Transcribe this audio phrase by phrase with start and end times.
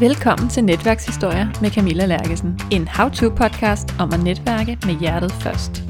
[0.00, 2.60] Velkommen til Netværkshistorier med Camilla Lærkesen.
[2.72, 5.82] En how-to-podcast om at netværke med hjertet først.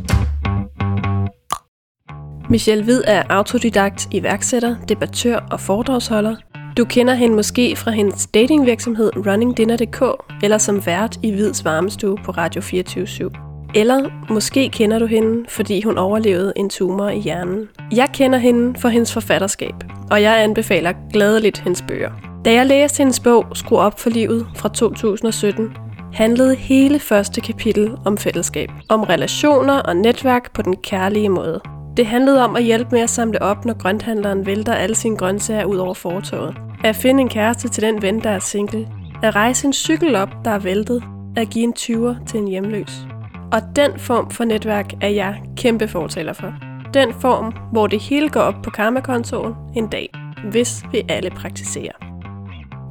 [2.50, 6.36] Michelle Hvid er autodidakt, iværksætter, debattør og foredragsholder.
[6.76, 10.02] Du kender hende måske fra hendes datingvirksomhed runningdinner.dk
[10.42, 13.30] eller som vært i Hvids varmestue på Radio 24
[13.74, 17.68] eller måske kender du hende, fordi hun overlevede en tumor i hjernen.
[17.92, 19.74] Jeg kender hende for hendes forfatterskab,
[20.10, 22.37] og jeg anbefaler gladeligt hendes bøger.
[22.48, 25.76] Da jeg læste hendes bog Skru op for livet fra 2017,
[26.12, 31.60] handlede hele første kapitel om fællesskab, om relationer og netværk på den kærlige måde.
[31.96, 35.64] Det handlede om at hjælpe med at samle op, når grønthandleren vælter alle sine grøntsager
[35.64, 36.56] ud over fortovet.
[36.84, 38.88] At finde en kæreste til den ven, der er single.
[39.22, 41.04] At rejse en cykel op, der er væltet.
[41.36, 43.06] At give en 20'er til en hjemløs.
[43.52, 46.54] Og den form for netværk er jeg kæmpe fortaler for.
[46.94, 50.10] Den form, hvor det hele går op på karmakontoen en dag,
[50.50, 52.07] hvis vi alle praktiserer.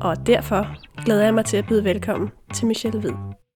[0.01, 0.67] Og derfor
[1.05, 3.11] glæder jeg mig til at byde velkommen til Michelle Hvid.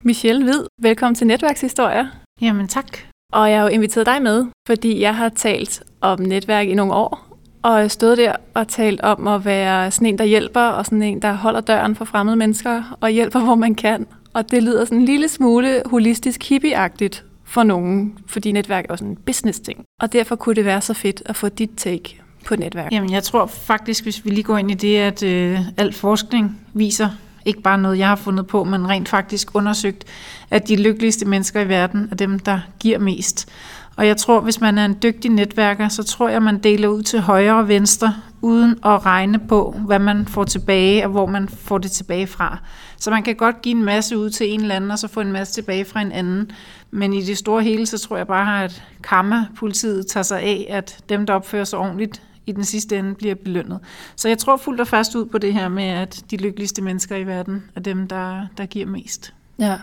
[0.04, 2.06] Michelle Hvid, velkommen til Netværkshistorier.
[2.40, 2.98] Jamen tak.
[3.32, 6.94] Og jeg har jo inviteret dig med, fordi jeg har talt om netværk i nogle
[6.94, 11.02] år, og stået der og talt om at være sådan en, der hjælper, og sådan
[11.02, 14.84] en, der holder døren for fremmede mennesker, og hjælper, hvor man kan, og det lyder
[14.84, 19.84] sådan en lille smule holistisk hippieagtigt for nogen, fordi netværk er jo sådan en business-ting.
[20.00, 22.92] Og derfor kunne det være så fedt at få dit take på netværk.
[22.92, 26.60] Jamen, jeg tror faktisk, hvis vi lige går ind i det, at øh, al forskning
[26.72, 27.08] viser,
[27.44, 30.04] ikke bare noget, jeg har fundet på, men rent faktisk undersøgt,
[30.50, 33.48] at de lykkeligste mennesker i verden er dem, der giver mest.
[33.96, 37.02] Og jeg tror, hvis man er en dygtig netværker, så tror jeg, man deler ud
[37.02, 41.48] til højre og venstre, uden at regne på, hvad man får tilbage, og hvor man
[41.48, 42.58] får det tilbage fra.
[42.96, 45.20] Så man kan godt give en masse ud til en eller anden, og så få
[45.20, 46.50] en masse tilbage fra en anden.
[46.90, 50.98] Men i det store hele, så tror jeg bare, at karma-politiet tager sig af, at
[51.08, 53.80] dem, der opfører sig ordentligt, i den sidste ende bliver belønnet.
[54.16, 57.16] Så jeg tror fuldt og fast ud på det her med, at de lykkeligste mennesker
[57.16, 59.34] i verden er dem, der, der giver mest.
[59.58, 59.76] Ja.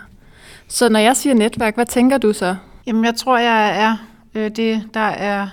[0.68, 2.56] Så når jeg siger netværk, hvad tænker du så?
[2.88, 3.98] Jamen, jeg tror, jeg er
[4.36, 5.48] øh, det, der er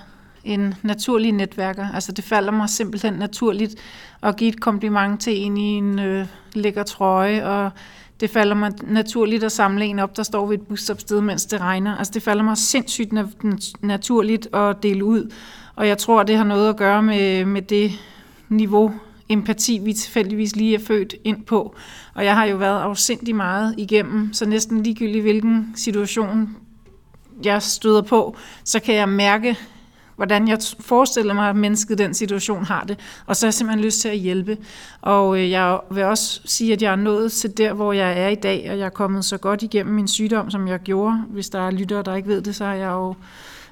[0.44, 1.88] en naturlig netværker.
[1.94, 3.74] Altså, det falder mig simpelthen naturligt
[4.22, 7.70] at give et kompliment til en i en øh, lækker trøje, og
[8.20, 11.60] det falder mig naturligt at samle en op, der står ved et busstopsted, mens det
[11.60, 11.96] regner.
[11.96, 13.12] Altså, det falder mig sindssygt
[13.82, 15.32] naturligt at dele ud.
[15.76, 17.92] Og jeg tror, det har noget at gøre med, med det
[18.48, 18.92] niveau,
[19.28, 21.74] empati, vi tilfældigvis lige er født ind på.
[22.14, 26.56] Og jeg har jo været afsindig meget igennem, så næsten ligegyldigt hvilken situation
[27.44, 29.58] jeg støder på, så kan jeg mærke,
[30.16, 32.98] hvordan jeg forestiller mig, at mennesket i den situation har det.
[33.26, 34.58] Og så har jeg simpelthen lyst til at hjælpe.
[35.00, 38.28] Og øh, jeg vil også sige, at jeg er nået til der, hvor jeg er
[38.28, 41.24] i dag, og jeg er kommet så godt igennem min sygdom, som jeg gjorde.
[41.28, 43.14] Hvis der er lyttere, der ikke ved det, så har jeg jo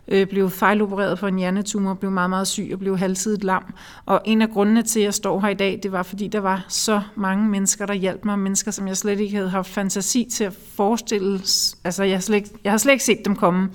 [0.08, 3.75] øh, blev fejlopereret for en hjernetumor, blev meget, meget syg og blev halvsidigt lam.
[4.06, 6.41] Og en af grundene til, at jeg står her i dag, det var, fordi der
[6.41, 8.38] var så mange mennesker, der hjalp mig.
[8.38, 11.41] Mennesker, som jeg slet ikke havde haft fantasi til at forestille.
[11.84, 13.69] Altså, jeg har slet ikke, jeg har slet ikke set dem komme.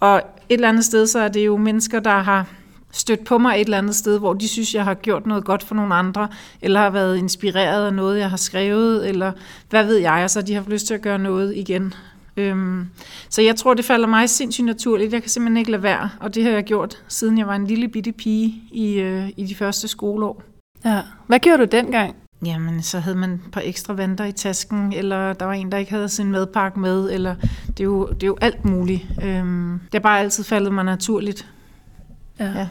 [0.00, 0.16] Og
[0.48, 2.46] et eller andet sted, så er det jo mennesker, der har
[2.92, 5.62] stødt på mig et eller andet sted, hvor de synes, jeg har gjort noget godt
[5.62, 6.28] for nogle andre,
[6.62, 9.32] eller har været inspireret af noget, jeg har skrevet, eller
[9.70, 11.94] hvad ved jeg, og så de har lyst til at gøre noget igen.
[12.36, 12.86] Øhm,
[13.28, 15.12] så jeg tror, det falder mig sindssygt naturligt.
[15.12, 17.66] Jeg kan simpelthen ikke lade være, og det har jeg gjort, siden jeg var en
[17.66, 20.42] lille bitte pige i, øh, i de første skoleår.
[20.84, 21.02] Ja.
[21.26, 22.16] Hvad gjorde du dengang?
[22.44, 25.78] Jamen, så havde man et par ekstra vanter i tasken, eller der var en, der
[25.78, 27.34] ikke havde sin madpakke med, eller
[27.66, 29.06] det er jo, det er jo alt muligt.
[29.22, 31.50] Øhm, det er bare altid faldet mig naturligt.
[32.38, 32.44] Ja.
[32.44, 32.68] ja.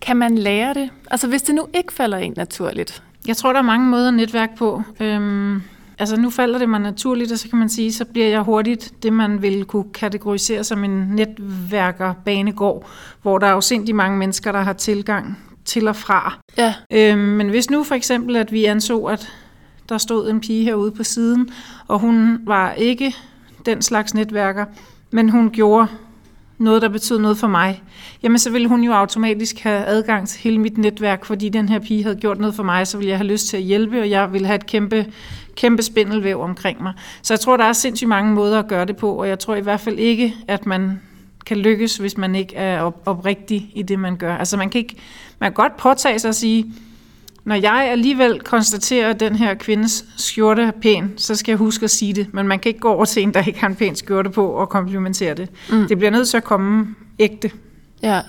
[0.00, 0.90] Kan man lære det?
[1.10, 3.02] Altså, hvis det nu ikke falder ind naturligt?
[3.26, 4.82] Jeg tror, der er mange måder at netværke på.
[5.00, 5.62] Øhm,
[5.98, 8.92] Altså nu falder det mig naturligt, og så kan man sige, så bliver jeg hurtigt
[9.02, 12.86] det, man vil kunne kategorisere som en netværker banegård,
[13.22, 16.38] hvor der er jo sindssygt mange mennesker, der har tilgang til og fra.
[16.58, 16.74] Ja.
[16.92, 19.32] Øhm, men hvis nu for eksempel, at vi anså, at
[19.88, 21.48] der stod en pige herude på siden,
[21.88, 23.14] og hun var ikke
[23.66, 24.64] den slags netværker,
[25.10, 25.88] men hun gjorde
[26.58, 27.82] noget, der betød noget for mig,
[28.22, 31.78] jamen så ville hun jo automatisk have adgang til hele mit netværk, fordi den her
[31.78, 34.10] pige havde gjort noget for mig, så ville jeg have lyst til at hjælpe, og
[34.10, 35.06] jeg ville have et kæmpe,
[35.56, 36.92] kæmpe spindelvæv omkring mig.
[37.22, 39.54] Så jeg tror, der er sindssygt mange måder at gøre det på, og jeg tror
[39.54, 41.00] i hvert fald ikke, at man
[41.46, 44.36] kan lykkes, hvis man ikke er op- oprigtig i det, man gør.
[44.36, 44.96] Altså man kan, ikke,
[45.38, 46.72] man kan godt påtage sig at sige,
[47.44, 51.84] når jeg alligevel konstaterer, at den her kvindes skjorte er pæn, så skal jeg huske
[51.84, 52.34] at sige det.
[52.34, 54.46] Men man kan ikke gå over til en, der ikke har en pæn skjorte på
[54.46, 55.48] og komplimentere det.
[55.70, 55.88] Mm.
[55.88, 57.50] Det bliver nødt til at komme ægte.
[58.02, 58.20] Ja.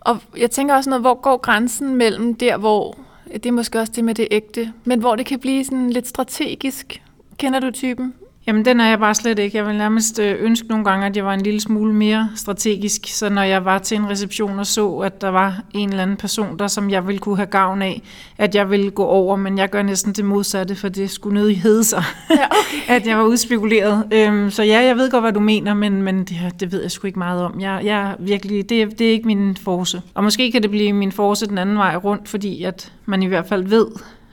[0.00, 2.98] Og jeg tænker også noget, hvor går grænsen mellem der, hvor,
[3.32, 6.08] det er måske også det med det ægte, men hvor det kan blive sådan lidt
[6.08, 7.02] strategisk.
[7.36, 8.14] Kender du typen?
[8.46, 9.56] Jamen, den er jeg bare slet ikke.
[9.56, 13.06] Jeg vil nærmest øh, ønske nogle gange, at jeg var en lille smule mere strategisk,
[13.06, 16.16] så når jeg var til en reception og så, at der var en eller anden
[16.16, 18.02] person der, som jeg ville kunne have gavn af,
[18.38, 21.60] at jeg ville gå over, men jeg gør næsten det modsatte, for det skulle nødig
[21.60, 22.94] hedde sig, ja, okay.
[22.96, 24.04] at jeg var udspekuleret.
[24.12, 26.90] Øhm, så ja, jeg ved godt, hvad du mener, men, men det, det ved jeg
[26.90, 27.60] sgu ikke meget om.
[27.60, 30.02] Jeg, jeg virkelig, det, det er ikke min force.
[30.14, 33.26] Og måske kan det blive min force den anden vej rundt, fordi at man i
[33.26, 33.86] hvert fald ved,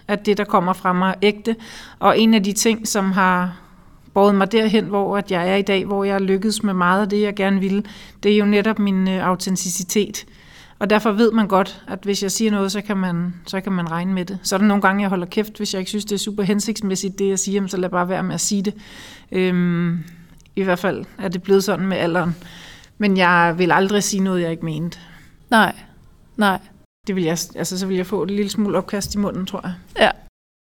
[0.08, 1.56] at det, der kommer fra mig, er ægte.
[2.00, 3.67] Og en af de ting, som har
[4.18, 7.10] båret mig derhen, hvor at jeg er i dag, hvor jeg lykkedes med meget af
[7.10, 7.84] det, jeg gerne ville,
[8.24, 10.26] det er jo netop min øh, autenticitet.
[10.80, 13.72] Og derfor ved man godt, at hvis jeg siger noget, så kan, man, så kan
[13.72, 14.40] man regne med det.
[14.44, 16.44] Så er der nogle gange, jeg holder kæft, hvis jeg ikke synes, det er super
[16.44, 18.74] hensigtsmæssigt, det jeg siger, så lad bare være med at sige det.
[19.32, 20.00] Øhm,
[20.56, 22.36] I hvert fald er det blevet sådan med alderen.
[22.98, 25.00] Men jeg vil aldrig sige noget, jeg ikke mente.
[25.50, 25.76] Nej,
[26.38, 26.60] nej.
[27.08, 29.62] Det vil jeg, altså, så vil jeg få et lille smule opkast i munden, tror
[29.64, 29.74] jeg.
[30.00, 30.10] Ja.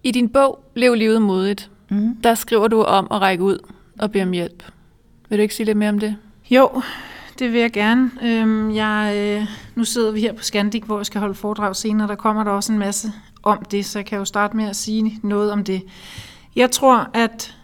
[0.04, 2.16] I din bog, Lev livet modigt, mm.
[2.24, 3.58] der skriver du om at række ud
[3.98, 4.62] og bede om hjælp.
[5.28, 6.16] Vil du ikke sige lidt mere om det?
[6.50, 6.82] Jo,
[7.38, 8.10] det vil jeg gerne.
[8.22, 12.08] Øhm, jeg, øh, nu sidder vi her på Scandic, hvor jeg skal holde foredrag senere.
[12.08, 14.76] Der kommer der også en masse om det, så jeg kan jo starte med at
[14.76, 15.82] sige noget om det.
[16.56, 17.56] Jeg tror, at,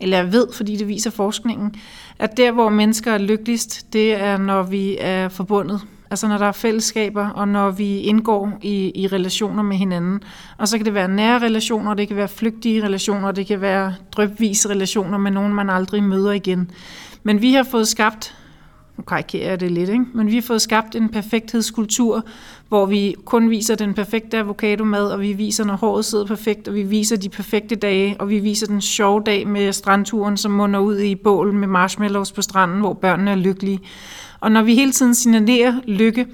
[0.00, 1.74] eller jeg ved, fordi det viser forskningen,
[2.18, 5.80] at der, hvor mennesker er lykkeligst, det er, når vi er forbundet
[6.14, 10.22] Altså når der er fællesskaber, og når vi indgår i, i relationer med hinanden.
[10.58, 13.94] Og så kan det være nære relationer, det kan være flygtige relationer, det kan være
[14.12, 16.70] drøbvise relationer med nogen, man aldrig møder igen.
[17.22, 18.36] Men vi har fået skabt,
[18.96, 20.04] nu karikerer jeg det lidt, ikke?
[20.14, 22.22] men vi har fået skabt en perfekthedskultur,
[22.68, 26.74] hvor vi kun viser den perfekte avocado-mad, og vi viser, når håret sidder perfekt, og
[26.74, 30.80] vi viser de perfekte dage, og vi viser den sjove dag med strandturen, som munder
[30.80, 33.80] ud i bål med marshmallows på stranden, hvor børnene er lykkelige.
[34.44, 36.26] Og når vi hele tiden signalerer lykke,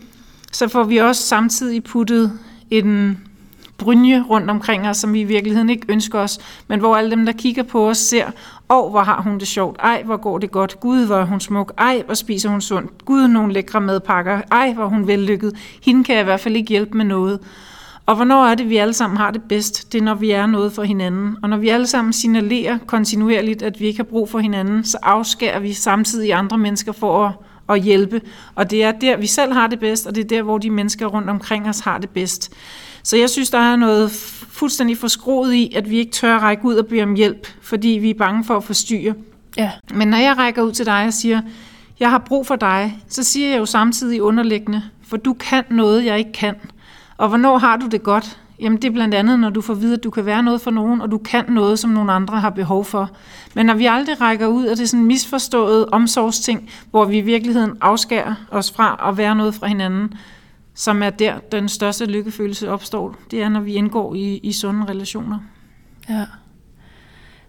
[0.52, 2.32] så får vi også samtidig puttet
[2.70, 3.18] en
[3.78, 7.26] brynje rundt omkring os, som vi i virkeligheden ikke ønsker os, men hvor alle dem,
[7.26, 8.26] der kigger på os, ser,
[8.70, 11.24] åh, oh, hvor har hun det sjovt, ej, hvor går det godt, gud, hvor er
[11.24, 15.56] hun smuk, ej, hvor spiser hun sundt, gud, nogle lækre madpakker, ej, hvor hun vellykket,
[15.82, 17.38] hende kan jeg i hvert fald ikke hjælpe med noget.
[18.06, 19.92] Og hvornår er det, vi alle sammen har det bedst?
[19.92, 21.36] Det er, når vi er noget for hinanden.
[21.42, 24.98] Og når vi alle sammen signalerer kontinuerligt, at vi ikke har brug for hinanden, så
[25.02, 27.32] afskærer vi samtidig andre mennesker for at
[27.72, 28.20] at hjælpe.
[28.54, 30.70] Og det er der, vi selv har det bedst, og det er der, hvor de
[30.70, 32.52] mennesker rundt omkring os har det bedst.
[33.02, 34.10] Så jeg synes, der er noget
[34.50, 37.88] fuldstændig forskroet i, at vi ikke tør at række ud og bede om hjælp, fordi
[37.88, 39.14] vi er bange for at forstyrre.
[39.56, 39.70] Ja.
[39.94, 41.40] Men når jeg rækker ud til dig og siger,
[42.00, 46.04] jeg har brug for dig, så siger jeg jo samtidig underliggende, for du kan noget,
[46.04, 46.54] jeg ikke kan.
[47.16, 48.38] Og hvornår har du det godt?
[48.60, 50.60] Jamen det er blandt andet, når du får at vide, at du kan være noget
[50.60, 53.10] for nogen, og du kan noget, som nogle andre har behov for.
[53.54, 57.20] Men når vi aldrig rækker ud, og det er sådan misforstået omsorgsting, hvor vi i
[57.20, 60.14] virkeligheden afskærer os fra at være noget fra hinanden,
[60.74, 64.86] som er der, den største lykkefølelse opstår, det er, når vi indgår i, i sunde
[64.86, 65.38] relationer.
[66.08, 66.26] Ja.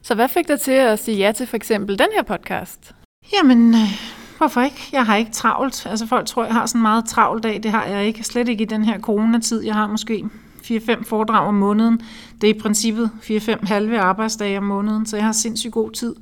[0.01, 2.95] Så hvad fik dig til at sige ja til for eksempel den her podcast?
[3.33, 4.01] Jamen, øh,
[4.37, 4.89] hvorfor ikke?
[4.91, 5.85] Jeg har ikke travlt.
[5.85, 7.63] Altså folk tror, jeg har sådan en meget travlt dag.
[7.63, 8.23] Det har jeg ikke.
[8.23, 9.63] Slet ikke i den her coronatid.
[9.63, 10.25] Jeg har måske
[10.63, 12.01] 4-5 foredrag om måneden.
[12.41, 16.15] Det er i princippet 4-5 halve arbejdsdage om måneden, så jeg har sindssygt god tid.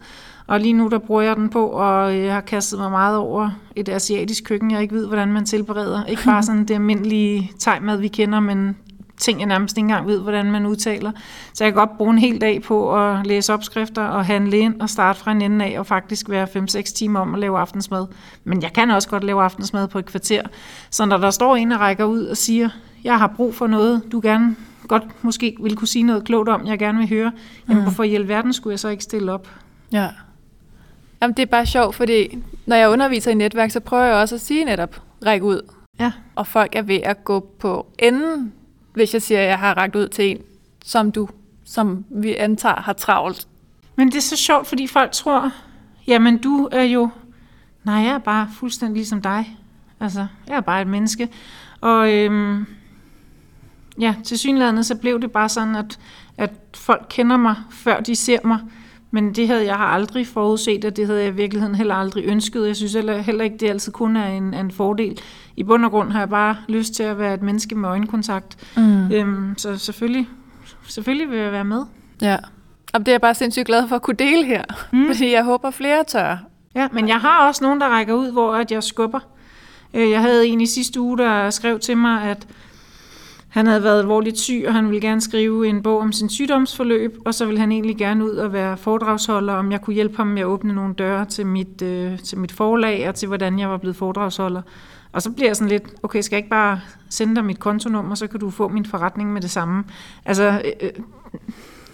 [0.48, 3.50] Og lige nu der bruger jeg den på, og jeg har kastet mig meget over
[3.76, 6.06] et asiatisk køkken, jeg ikke ved, hvordan man tilbereder.
[6.06, 8.76] Ikke bare sådan det almindelige tegmad, vi kender, men
[9.20, 11.12] ting, jeg nærmest ikke engang ved, hvordan man udtaler.
[11.54, 14.82] Så jeg kan godt bruge en hel dag på at læse opskrifter og handle ind
[14.82, 18.06] og starte fra en ende af og faktisk være 5-6 timer om at lave aftensmad.
[18.44, 20.42] Men jeg kan også godt lave aftensmad på et kvarter.
[20.90, 22.70] Så når der står en og rækker ud og siger,
[23.04, 24.56] jeg har brug for noget, du gerne
[24.88, 27.32] godt måske vil kunne sige noget klogt om, jeg gerne vil høre,
[27.68, 27.84] jamen mm.
[27.84, 29.50] hvorfor i alverden skulle jeg så ikke stille op?
[29.92, 30.10] Ja.
[31.22, 34.36] Jamen det er bare sjovt, fordi når jeg underviser i netværk, så prøver jeg også
[34.36, 35.62] at sige netop, ræk ud.
[36.00, 36.12] Ja.
[36.36, 38.54] Og folk er ved at gå på enden,
[38.94, 40.38] hvis jeg siger, at jeg har rækket ud til en,
[40.86, 41.30] som du,
[41.66, 43.48] som vi antager har travlt.
[43.96, 45.52] Men det er så sjovt, fordi folk tror,
[46.08, 47.10] jamen du er jo,
[47.84, 49.58] nej, jeg er bare fuldstændig ligesom dig.
[50.00, 51.30] Altså, jeg er bare et menneske.
[51.82, 52.66] Og øhm,
[54.00, 56.00] ja, til synligheden så blev det bare sådan, at,
[56.38, 58.60] at folk kender mig, før de ser mig.
[59.12, 62.26] Men det havde jeg har aldrig forudset, og det havde jeg i virkeligheden heller aldrig
[62.26, 62.68] ønsket.
[62.68, 65.20] Jeg synes heller, heller ikke, det altid kun er en, en fordel.
[65.56, 68.58] I bund og grund har jeg bare lyst til at være et menneske med øjenkontakt.
[68.78, 69.12] Mm.
[69.12, 70.30] Øhm, så selvfølgelig,
[70.88, 71.84] selvfølgelig vil jeg være med.
[72.22, 72.38] Ja,
[72.94, 75.08] og det er jeg bare sindssygt glad for at kunne dele her, mm.
[75.08, 76.38] fordi jeg håber flere tør.
[76.76, 79.20] Ja, men jeg har også nogen, der rækker ud, hvor at jeg skubber.
[79.94, 82.48] Øh, jeg havde en i sidste uge, der skrev til mig, at
[83.50, 87.18] han havde været alvorligt syg, og han ville gerne skrive en bog om sin sygdomsforløb,
[87.26, 90.28] og så ville han egentlig gerne ud og være foredragsholder, om jeg kunne hjælpe ham
[90.28, 93.70] med at åbne nogle døre til mit, øh, til mit forlag, og til hvordan jeg
[93.70, 94.62] var blevet foredragsholder.
[95.12, 96.80] Og så bliver jeg sådan lidt, okay, skal jeg ikke bare
[97.10, 99.84] sende dig mit kontonummer, så kan du få min forretning med det samme.
[100.26, 100.90] Altså, øh,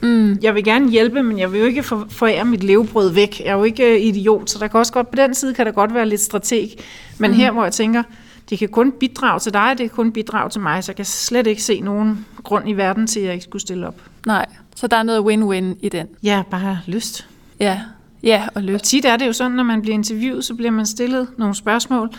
[0.02, 0.38] Mm.
[0.42, 3.40] Jeg vil gerne hjælpe, men jeg vil jo ikke forære mit levebrød væk.
[3.40, 5.66] Jeg er jo ikke øh, idiot, så der kan også godt, på den side kan
[5.66, 6.70] der godt være lidt strateg.
[7.18, 7.38] Men mm.
[7.38, 8.04] her, hvor jeg tænker,
[8.50, 11.06] det kan kun bidrage til dig, det kan kun bidrage til mig, så jeg kan
[11.06, 14.02] slet ikke se nogen grund i verden til, at jeg ikke skulle stille op.
[14.26, 16.08] Nej, så der er noget win-win i den.
[16.24, 17.28] Ja, bare lyst.
[17.60, 17.82] Ja,
[18.24, 18.76] ja og lyst.
[18.76, 21.56] Og tit er det jo sådan, når man bliver interviewet, så bliver man stillet nogle
[21.56, 22.10] spørgsmål,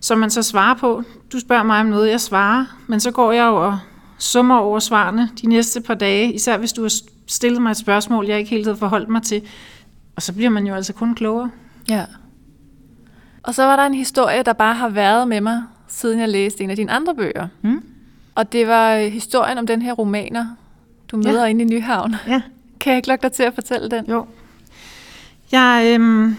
[0.00, 1.02] som man så svarer på.
[1.32, 3.78] Du spørger mig om noget, jeg svarer, men så går jeg jo og
[4.18, 6.92] summer over svarene de næste par dage, især hvis du har
[7.26, 9.42] stillet mig et spørgsmål, jeg ikke helt havde forholdt mig til.
[10.16, 11.50] Og så bliver man jo altså kun klogere.
[11.88, 12.04] Ja.
[13.42, 16.64] Og så var der en historie, der bare har været med mig, siden jeg læste
[16.64, 17.48] en af dine andre bøger.
[17.62, 17.82] Mm.
[18.34, 20.46] Og det var historien om den her romaner,
[21.10, 21.46] du møder ja.
[21.46, 22.14] inde i Nyhavn.
[22.26, 22.42] Ja.
[22.80, 24.04] Kan jeg ikke lukke dig til at fortælle den?
[24.10, 24.26] Jo.
[25.52, 26.36] Jeg, øhm,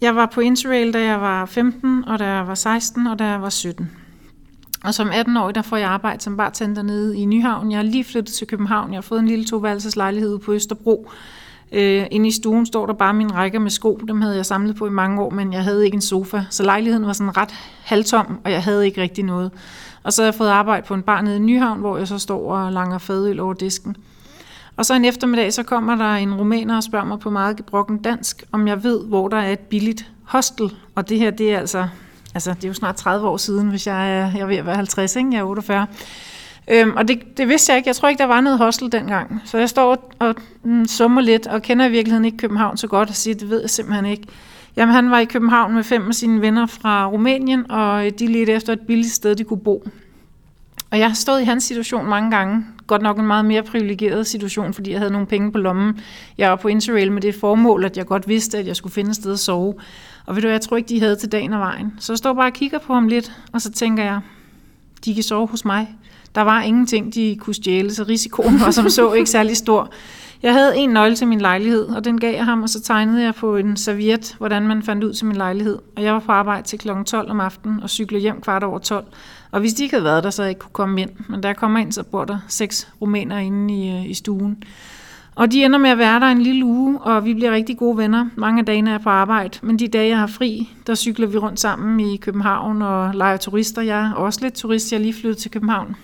[0.00, 3.24] jeg var på Interrail, da jeg var 15, og da jeg var 16, og da
[3.24, 3.90] jeg var 17.
[4.84, 7.72] Og som 18-årig, der får jeg arbejde som bartender nede i Nyhavn.
[7.72, 8.92] Jeg er lige flyttet til København.
[8.92, 11.10] Jeg har fået en lille toværelseslejlighed på Østerbro.
[11.72, 14.00] Øh, inde i stuen står der bare min række med sko.
[14.08, 16.44] Dem havde jeg samlet på i mange år, men jeg havde ikke en sofa.
[16.50, 17.54] Så lejligheden var sådan ret
[17.84, 19.50] halvtom, og jeg havde ikke rigtig noget.
[20.02, 22.18] Og så har jeg fået arbejde på en bar nede i Nyhavn, hvor jeg så
[22.18, 23.96] står og langer fadøl over disken.
[24.76, 27.98] Og så en eftermiddag, så kommer der en rumæner og spørger mig på meget gebrokken
[27.98, 30.76] dansk, om jeg ved, hvor der er et billigt hostel.
[30.94, 31.88] Og det her, det er altså,
[32.34, 34.66] altså det er jo snart 30 år siden, hvis jeg er, jeg er ved at
[34.66, 35.30] være 50, ikke?
[35.32, 35.86] jeg er 48.
[36.70, 37.88] Øhm, og det, det vidste jeg ikke.
[37.88, 39.42] Jeg tror ikke, der var noget hostel dengang.
[39.44, 43.08] Så jeg står og mm, summer lidt, og kender i virkeligheden ikke København så godt,
[43.08, 44.26] og siger, det ved jeg simpelthen ikke.
[44.76, 48.52] Jamen, han var i København med fem af sine venner fra Rumænien, og de ledte
[48.52, 49.84] efter et billigt sted, de kunne bo.
[50.90, 52.64] Og jeg har stået i hans situation mange gange.
[52.86, 56.00] Godt nok en meget mere privilegeret situation, fordi jeg havde nogle penge på lommen.
[56.38, 59.10] Jeg var på Interrail med det formål, at jeg godt vidste, at jeg skulle finde
[59.10, 59.74] et sted at sove.
[60.26, 61.92] Og ved du, jeg tror ikke, de havde til dagen og vejen.
[61.98, 64.20] Så jeg står bare og kigger på ham lidt, og så tænker jeg,
[65.04, 65.96] de kan sove hos mig.
[66.36, 69.90] Der var ingenting, de kunne stjæle, så risikoen var som så ikke særlig stor.
[70.42, 73.22] Jeg havde en nøgle til min lejlighed, og den gav jeg ham, og så tegnede
[73.22, 75.78] jeg på en serviet, hvordan man fandt ud til min lejlighed.
[75.96, 76.88] Og jeg var på arbejde til kl.
[77.06, 79.04] 12 om aftenen og cyklede hjem kvart over 12.
[79.50, 81.10] Og hvis de ikke havde været der, så jeg ikke kunne komme ind.
[81.28, 84.62] Men da jeg kommer ind, så bor der seks rumæner inde i, øh, i stuen.
[85.34, 87.96] Og de ender med at være der en lille uge, og vi bliver rigtig gode
[87.96, 88.26] venner.
[88.34, 91.38] Mange af dagene er på arbejde, men de dage, jeg har fri, der cykler vi
[91.38, 93.82] rundt sammen i København og leger turister.
[93.82, 95.96] Jeg er også lidt turist, jeg er lige flyttet til København.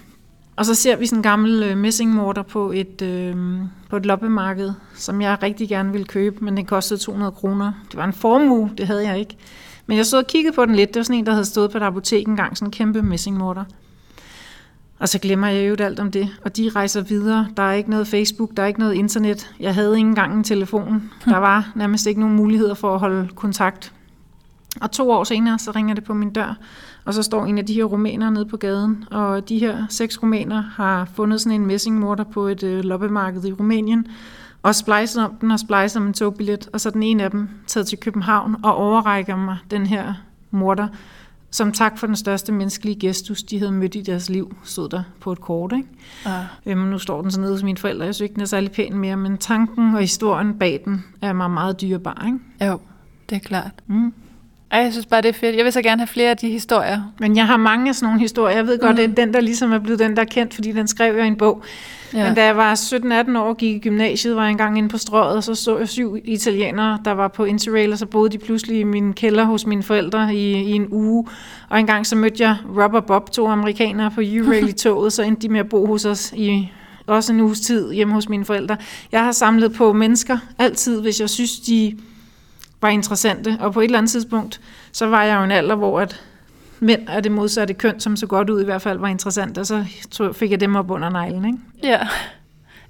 [0.57, 3.37] Og så ser vi sådan en gammel øh, messingmorter på et, øh,
[3.91, 7.73] på et loppemarked, som jeg rigtig gerne ville købe, men den kostede 200 kroner.
[7.91, 9.37] Det var en formue, det havde jeg ikke.
[9.87, 10.89] Men jeg stod og kiggede på den lidt.
[10.89, 13.65] Det var sådan en, der havde stået på et apotek engang, sådan en kæmpe messingmorter.
[14.99, 16.29] Og så glemmer jeg jo alt om det.
[16.45, 17.49] Og de rejser videre.
[17.57, 19.51] Der er ikke noget Facebook, der er ikke noget internet.
[19.61, 21.11] Jeg havde ikke engang en telefon.
[21.25, 23.93] Der var nærmest ikke nogen muligheder for at holde kontakt.
[24.81, 26.55] Og to år senere, så ringer det på min dør.
[27.05, 30.23] Og så står en af de her rumæner nede på gaden, og de her seks
[30.23, 34.07] rumæner har fundet sådan en messingmorter på et øh, loppemarked i Rumænien,
[34.63, 37.49] og splejset om den og splejset om en togbillet, og så den ene af dem
[37.67, 40.15] taget til København og overrækker mig den her
[40.51, 40.89] morter,
[41.51, 45.03] som tak for den største menneskelige gestus, de havde mødt i deres liv, stod der
[45.21, 45.73] på et kort.
[45.77, 45.89] Ikke?
[46.27, 46.47] Ja.
[46.67, 48.05] Øhm, nu står den så nede hos mine forældre.
[48.05, 51.33] Jeg synes ikke, den er særlig pæn mere, men tanken og historien bag den er
[51.33, 52.23] mig meget dyrebar.
[52.27, 52.71] Ikke?
[52.71, 52.81] Jo,
[53.31, 53.73] det er klart.
[53.87, 54.13] Mm.
[54.73, 55.57] Ej, jeg synes bare, det er fedt.
[55.57, 57.13] Jeg vil så gerne have flere af de historier.
[57.21, 58.57] Men jeg har mange af sådan nogle historier.
[58.57, 58.97] Jeg ved godt, mm.
[58.97, 61.25] det er den, der ligesom er blevet den, der er kendt, fordi den skrev jeg
[61.25, 61.63] i en bog.
[62.15, 62.25] Ja.
[62.27, 64.99] Men da jeg var 17-18 år og gik i gymnasiet, var jeg engang inde på
[64.99, 68.39] strøget, og så så jeg syv italienere, der var på Interrail, og så boede de
[68.39, 71.27] pludselig i min kælder hos mine forældre i, i en uge.
[71.69, 75.43] Og engang så mødte jeg Rubber Bob, to amerikanere på U-Rail i toget, så endte
[75.43, 76.73] de med at bo hos os i
[77.07, 78.77] også en uges tid hjemme hos mine forældre.
[79.13, 81.99] Jeg har samlet på mennesker altid, hvis jeg synes, de
[82.83, 83.57] var interessante.
[83.61, 84.61] Og på et eller andet tidspunkt,
[84.93, 86.23] så var jeg jo en alder, hvor at
[86.81, 89.67] mænd af det modsatte køn, som så godt ud i hvert fald, var interessant, og
[89.67, 89.85] så
[90.33, 91.45] fik jeg dem op under neglen.
[91.45, 91.59] Ikke?
[91.83, 92.09] Ja.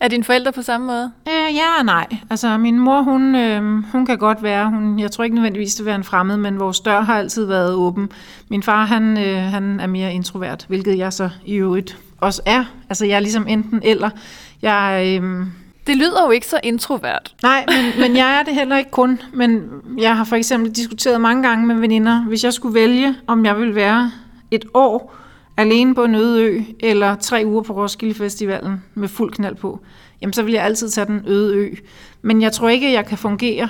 [0.00, 1.12] Er dine forældre på samme måde?
[1.28, 2.06] Øh, ja og nej.
[2.30, 5.86] Altså, min mor, hun, øh, hun kan godt være, hun, jeg tror ikke nødvendigvis, det
[5.86, 8.10] være en fremmed, men vores dør har altid været åben.
[8.48, 12.64] Min far, han, øh, han er mere introvert, hvilket jeg så i øvrigt også er.
[12.88, 14.10] Altså, jeg er ligesom enten eller.
[14.62, 15.46] Jeg, øh,
[15.86, 17.34] det lyder jo ikke så introvert.
[17.42, 19.20] Nej, men, men jeg er det heller ikke kun.
[19.32, 23.44] Men jeg har for eksempel diskuteret mange gange med veninder, hvis jeg skulle vælge, om
[23.44, 24.10] jeg ville være
[24.50, 25.14] et år
[25.56, 29.80] alene på en øde ø, eller tre uger på Roskilde Festivalen med fuld knald på,
[30.20, 31.74] jamen så vil jeg altid tage den øde ø.
[32.22, 33.68] Men jeg tror ikke, at jeg kan fungere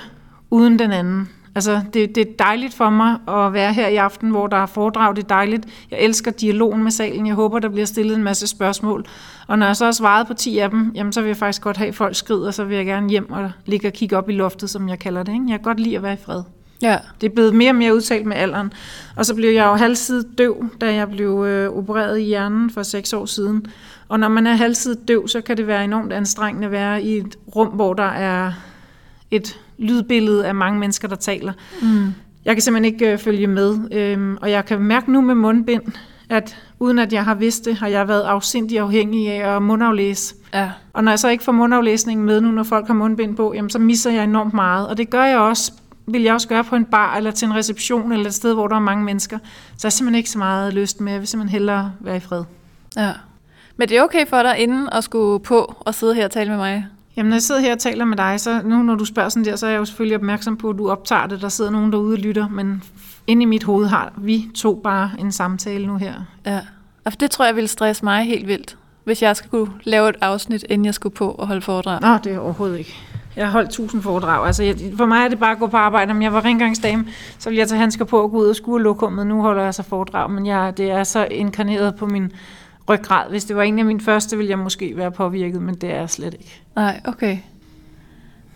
[0.51, 1.29] uden den anden.
[1.55, 4.67] Altså, det, det er dejligt for mig at være her i aften, hvor der er
[4.67, 5.17] foredrag.
[5.17, 5.67] Det er dejligt.
[5.91, 7.27] Jeg elsker dialogen med salen.
[7.27, 9.07] Jeg håber, der bliver stillet en masse spørgsmål.
[9.47, 11.63] Og når jeg så har svaret på 10 af dem, jamen, så vil jeg faktisk
[11.63, 14.17] godt have, at folk skrider, og så vil jeg gerne hjem og ligge og kigge
[14.17, 15.33] op i loftet, som jeg kalder det.
[15.33, 15.45] Ikke?
[15.49, 16.43] Jeg kan godt lide at være i fred.
[16.83, 16.99] Ja.
[17.21, 18.73] Det er blevet mere og mere udtalt med alderen.
[19.17, 22.83] Og så blev jeg jo halvsidigt døv, da jeg blev øh, opereret i hjernen for
[22.83, 23.67] seks år siden.
[24.09, 27.17] Og når man er halvsidigt døv, så kan det være enormt anstrengende at være i
[27.17, 28.53] et rum, hvor der er
[29.33, 31.53] et lydbillede af mange mennesker, der taler.
[31.83, 32.15] Mm.
[32.45, 33.79] Jeg kan simpelthen ikke øh, følge med.
[33.93, 35.83] Øhm, og jeg kan mærke nu med mundbind,
[36.29, 40.35] at uden at jeg har vidst det, har jeg været afsindig afhængig af at mundaflæse.
[40.55, 40.71] Ja.
[40.93, 43.71] Og når jeg så ikke får mundaflæsningen med nu, når folk har mundbind på, jamen,
[43.71, 44.89] så misser jeg enormt meget.
[44.89, 45.73] Og det gør jeg også,
[46.07, 48.69] vil jeg også gøre på en bar, eller til en reception, eller et sted, hvor
[48.69, 49.39] der er mange mennesker.
[49.39, 51.13] Så jeg har simpelthen ikke så meget lyst med.
[51.13, 52.45] Jeg vil simpelthen hellere være i fred.
[52.97, 53.13] ja.
[53.77, 56.51] Men det er okay for dig inden at skulle på og sidde her og tale
[56.51, 56.87] med mig?
[57.17, 59.45] Jamen, når jeg sidder her og taler med dig, så nu når du spørger sådan
[59.45, 61.41] der, så er jeg jo selvfølgelig opmærksom på, at du optager det.
[61.41, 62.83] Der sidder nogen derude og lytter, men
[63.27, 66.15] inde i mit hoved har vi to bare en samtale nu her.
[66.47, 66.61] Ja.
[67.05, 70.65] Og det tror jeg ville stresse mig helt vildt, hvis jeg skulle lave et afsnit,
[70.69, 72.01] inden jeg skulle på og holde foredrag.
[72.01, 72.97] Nå, det er overhovedet ikke.
[73.37, 74.47] Jeg har holdt tusind foredrag.
[74.47, 76.11] Altså, jeg, for mig er det bare at gå på arbejde.
[76.11, 77.07] Om jeg var rengøringsdame,
[77.39, 79.27] så ville jeg tage handsker på og gå ud og skue lokummet.
[79.27, 82.33] Nu holder jeg så foredrag, men jeg, det er så inkarneret på min
[82.89, 83.31] ryggrad.
[83.31, 85.97] Hvis det var en af mine første, ville jeg måske være påvirket, men det er
[85.97, 86.63] jeg slet ikke.
[86.77, 87.27] Nej, okay.
[87.27, 87.39] Nej,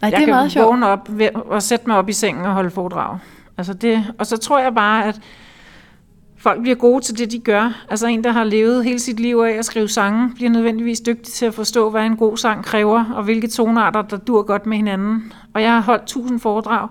[0.02, 0.66] jeg det er kan meget sjovt.
[0.66, 3.18] vågne op ved, og sætte mig op i sengen og holde foredrag.
[3.58, 5.20] Altså det, og så tror jeg bare, at
[6.38, 7.84] folk bliver gode til det, de gør.
[7.90, 11.32] Altså en, der har levet hele sit liv af at skrive sange, bliver nødvendigvis dygtig
[11.32, 14.76] til at forstå, hvad en god sang kræver, og hvilke tonarter, der dur godt med
[14.76, 15.32] hinanden.
[15.54, 16.88] Og jeg har holdt tusind foredrag,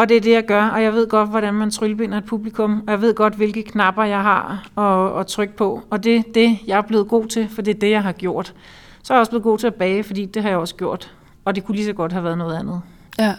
[0.00, 2.82] og det er det, jeg gør, og jeg ved godt, hvordan man tryllebinder et publikum,
[2.86, 5.82] og jeg ved godt, hvilke knapper jeg har at, at trykke på.
[5.90, 8.12] Og det er det, jeg er blevet god til, for det er det, jeg har
[8.12, 8.54] gjort.
[9.02, 11.14] Så er jeg også blevet god til at bage, fordi det har jeg også gjort.
[11.44, 12.80] Og det kunne lige så godt have været noget andet.
[13.18, 13.34] Ja.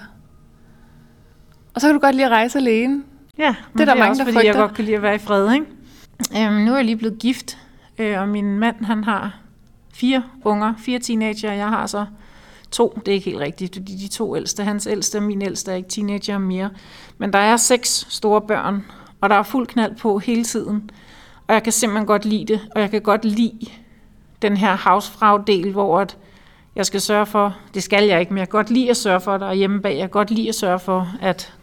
[1.73, 3.03] Og så kan du godt lide at rejse alene.
[3.37, 4.67] Ja, men der det er mange, også, der fordi jeg frygter.
[4.67, 5.65] godt kan lide at være i fred, ikke?
[6.37, 7.57] Øhm, nu er jeg lige blevet gift,
[7.97, 9.35] øh, og min mand, han har
[9.93, 12.05] fire unger, fire teenager, jeg har så
[12.71, 15.71] to, det er ikke helt rigtigt, fordi de to ældste, hans ældste og min ældste
[15.71, 16.69] er ikke teenager mere,
[17.17, 18.85] men der er seks store børn,
[19.21, 20.89] og der er fuld knald på hele tiden,
[21.47, 23.67] og jeg kan simpelthen godt lide det, og jeg kan godt lide
[24.41, 26.17] den her housefrau-del, hvor at
[26.75, 29.19] jeg skal sørge for, det skal jeg ikke, men jeg kan godt lide at sørge
[29.19, 31.53] for, at der er hjemme bag, jeg kan godt lide at sørge for, at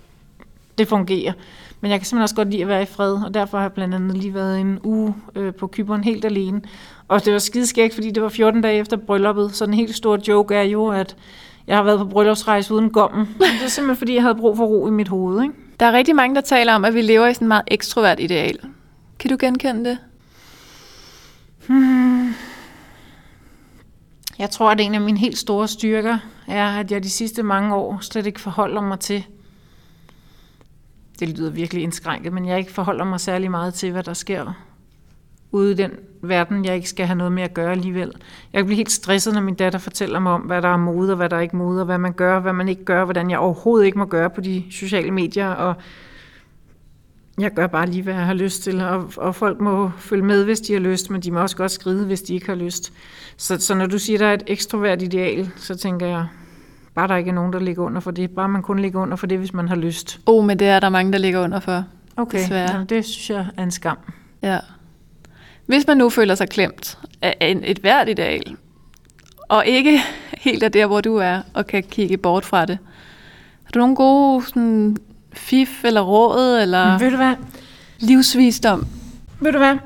[0.79, 1.33] det fungerer.
[1.81, 3.73] Men jeg kan simpelthen også godt lide at være i fred, og derfor har jeg
[3.73, 6.63] blandt andet lige været en uge øh, på Kyberen helt alene.
[7.09, 10.21] Og det var skideskægt, fordi det var 14 dage efter brylluppet, så den helt store
[10.29, 11.17] joke er jo, at
[11.67, 13.29] jeg har været på bryllupsrejse uden gommen.
[13.39, 15.43] Men det er simpelthen, fordi jeg havde brug for ro i mit hoved.
[15.43, 15.55] Ikke?
[15.81, 18.21] Der er rigtig mange, der taler om, at vi lever i sådan en meget ekstrovert
[18.21, 18.59] ideal.
[19.19, 19.99] Kan du genkende det?
[24.39, 27.75] Jeg tror, at en af mine helt store styrker er, at jeg de sidste mange
[27.75, 29.27] år slet ikke forholder mig til,
[31.21, 34.53] det lyder virkelig indskrænket, men jeg ikke forholder mig særlig meget til, hvad der sker
[35.53, 35.91] ude i den
[36.23, 38.13] verden, jeg ikke skal have noget med at gøre alligevel.
[38.53, 41.11] Jeg kan blive helt stresset, når min datter fortæller mig om, hvad der er mode,
[41.11, 43.31] og hvad der er ikke mode, og hvad man gør, hvad man ikke gør, hvordan
[43.31, 45.75] jeg overhovedet ikke må gøre på de sociale medier, og
[47.39, 50.45] jeg gør bare lige, hvad jeg har lyst til, og, og folk må følge med,
[50.45, 52.93] hvis de har lyst, men de må også godt skride, hvis de ikke har lyst.
[53.37, 56.27] Så, så når du siger, der er et ekstrovert ideal, så tænker jeg,
[56.95, 58.31] bare der ikke er nogen, der ligger under for det.
[58.31, 60.21] Bare man kun ligger under for det, hvis man har lyst.
[60.27, 61.85] Oh, men det er der mange, der ligger under for.
[62.17, 62.51] Okay.
[62.51, 63.99] Jamen, det synes jeg er en skam.
[64.43, 64.59] Ja.
[65.69, 68.57] Hvis man nu føler sig klemt af et hvert ideal,
[69.49, 70.01] og ikke
[70.47, 72.79] helt er der, hvor du er, og kan kigge bort fra det,
[73.65, 74.97] har du nogle gode sådan,
[75.33, 77.35] fif eller råd, eller Men ved du hvad?
[77.99, 78.87] livsvisdom?
[79.41, 79.77] Ved du hvad?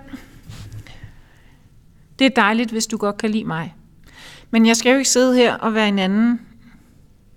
[2.19, 3.75] Det er dejligt, hvis du godt kan lide mig.
[4.51, 6.41] Men jeg skal jo ikke sidde her og være en anden,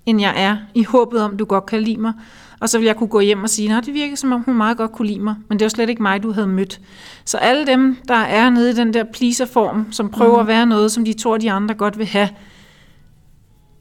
[0.05, 2.13] end jeg er, i håbet om, du godt kan lide mig.
[2.59, 4.55] Og så vil jeg kunne gå hjem og sige, at det virker som om, hun
[4.55, 5.35] meget godt kunne lide mig.
[5.49, 6.81] Men det var slet ikke mig, du havde mødt.
[7.25, 10.39] Så alle dem, der er nede i den der pleaser-form, som prøver mm.
[10.41, 12.29] at være noget, som de tror, de andre godt vil have,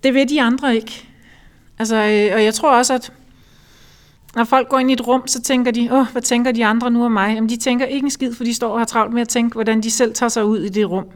[0.02, 1.08] det vil de andre ikke.
[1.78, 3.12] Altså, øh, og jeg tror også, at
[4.37, 6.90] når folk går ind i et rum, så tænker de, åh, hvad tænker de andre
[6.90, 7.34] nu om mig?
[7.34, 9.54] Jamen, de tænker ikke en skid, for de står og har travlt med at tænke,
[9.54, 11.06] hvordan de selv tager sig ud i det rum.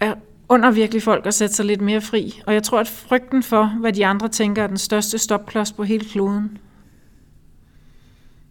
[0.00, 0.14] Jeg
[0.50, 2.40] under virkelig folk at sætte sig lidt mere fri.
[2.46, 5.82] Og jeg tror, at frygten for, hvad de andre tænker, er den største stopklods på
[5.82, 6.58] hele kloden.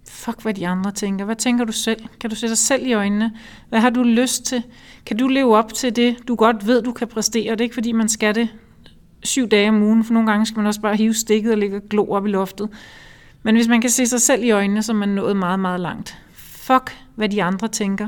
[0.09, 1.25] Fuck, hvad de andre tænker.
[1.25, 2.01] Hvad tænker du selv?
[2.19, 3.31] Kan du sætte dig selv i øjnene?
[3.69, 4.63] Hvad har du lyst til?
[5.05, 7.51] Kan du leve op til det, du godt ved, du kan præstere?
[7.51, 8.49] Det er ikke, fordi man skal det
[9.23, 11.77] syv dage om ugen, for nogle gange skal man også bare hive stikket og ligge
[11.77, 12.69] og glo op i loftet.
[13.43, 15.79] Men hvis man kan se sig selv i øjnene, så er man nået meget, meget
[15.79, 16.17] langt.
[16.33, 18.07] Fuck, hvad de andre tænker.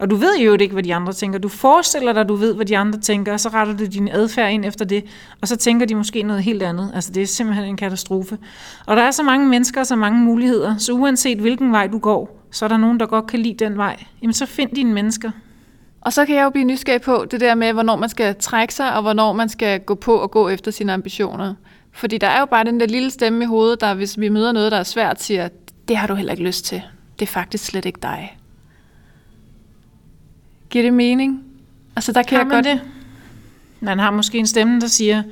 [0.00, 1.38] Og du ved jo ikke, hvad de andre tænker.
[1.38, 4.08] Du forestiller dig, at du ved, hvad de andre tænker, og så retter du din
[4.08, 5.04] adfærd ind efter det,
[5.40, 6.90] og så tænker de måske noget helt andet.
[6.94, 8.38] Altså, det er simpelthen en katastrofe.
[8.86, 11.98] Og der er så mange mennesker og så mange muligheder, så uanset hvilken vej du
[11.98, 14.04] går, så er der nogen, der godt kan lide den vej.
[14.22, 15.30] Jamen, så find dine mennesker.
[16.00, 18.74] Og så kan jeg jo blive nysgerrig på det der med, hvornår man skal trække
[18.74, 21.54] sig, og hvornår man skal gå på og gå efter sine ambitioner.
[21.92, 24.52] Fordi der er jo bare den der lille stemme i hovedet, der hvis vi møder
[24.52, 25.48] noget, der er svært, siger,
[25.88, 26.82] det har du heller ikke lyst til.
[27.18, 28.39] Det er faktisk slet ikke dig.
[30.70, 31.44] Giver det mening?
[31.96, 32.64] Altså der kan Har jeg man godt...
[32.64, 32.80] det?
[33.80, 35.22] Man har måske en stemme, der siger,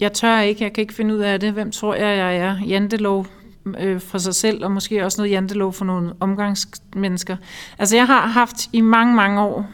[0.00, 1.52] jeg tør ikke, jeg kan ikke finde ud af det.
[1.52, 2.56] Hvem tror jeg, jeg er?
[2.66, 3.26] Jantelov
[3.78, 7.36] øh, for sig selv, og måske også noget jantelov for nogle omgangsmennesker.
[7.78, 9.66] Altså jeg har haft i mange, mange år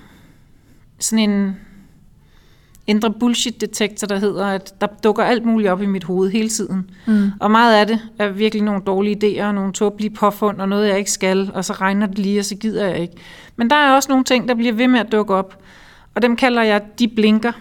[0.99, 1.57] sådan en
[2.87, 6.91] indre bullshit-detektor, der hedder, at der dukker alt muligt op i mit hoved hele tiden.
[7.07, 7.31] Mm.
[7.41, 10.99] Og meget af det er virkelig nogle dårlige idéer, nogle tåbelige påfund, og noget, jeg
[10.99, 13.15] ikke skal, og så regner det lige, og så gider jeg ikke.
[13.57, 15.59] Men der er også nogle ting, der bliver ved med at dukke op,
[16.15, 17.53] og dem kalder jeg, de blinker.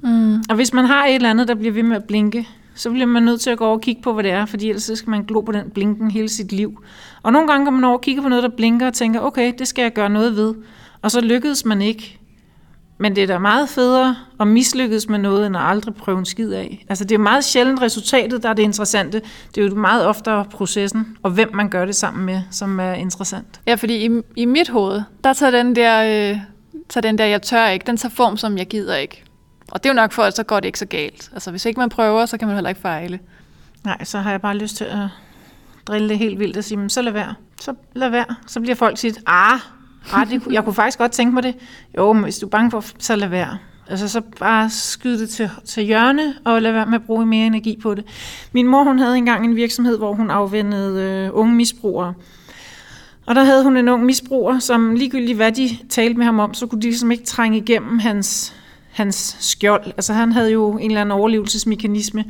[0.00, 0.34] Mm.
[0.48, 3.06] Og hvis man har et eller andet, der bliver ved med at blinke, så bliver
[3.06, 5.10] man nødt til at gå over og kigge på, hvad det er, fordi ellers skal
[5.10, 6.82] man glo på den blinken hele sit liv.
[7.22, 9.52] Og nogle gange går man over og kigger på noget, der blinker, og tænker, okay,
[9.58, 10.54] det skal jeg gøre noget ved.
[11.02, 12.19] Og så lykkedes man ikke.
[13.00, 16.24] Men det er da meget federe at mislykkes med noget, end at aldrig prøve en
[16.24, 16.84] skid af.
[16.88, 19.22] Altså det er meget sjældent resultatet, der er det interessante.
[19.54, 22.92] Det er jo meget oftere processen, og hvem man gør det sammen med, som er
[22.92, 23.60] interessant.
[23.66, 26.38] Ja, fordi i, i mit hoved, der tager den der, øh,
[26.88, 29.24] tager den der, jeg tør ikke, den tager form som, jeg gider ikke.
[29.70, 31.30] Og det er jo nok for, at så går det ikke så galt.
[31.32, 33.18] Altså hvis ikke man prøver, så kan man heller ikke fejle.
[33.84, 35.08] Nej, så har jeg bare lyst til at
[35.86, 37.34] drille det helt vildt og sige, men så lad være.
[37.60, 38.34] Så lad være.
[38.46, 39.60] Så bliver folk sige, ah,
[40.12, 41.54] ej, det, jeg kunne faktisk godt tænke mig det.
[41.96, 43.58] Jo, men hvis du er bange for, så lad være.
[43.88, 47.46] Altså så bare skyde det til, til hjørne, og lad være med at bruge mere
[47.46, 48.04] energi på det.
[48.52, 52.14] Min mor, hun havde engang en virksomhed, hvor hun afvendede øh, unge misbrugere.
[53.26, 56.54] Og der havde hun en ung misbruger, som ligegyldigt hvad de talte med ham om,
[56.54, 58.54] så kunne de ligesom ikke trænge igennem hans,
[58.90, 59.86] hans skjold.
[59.86, 62.24] Altså han havde jo en eller anden overlevelsesmekanisme,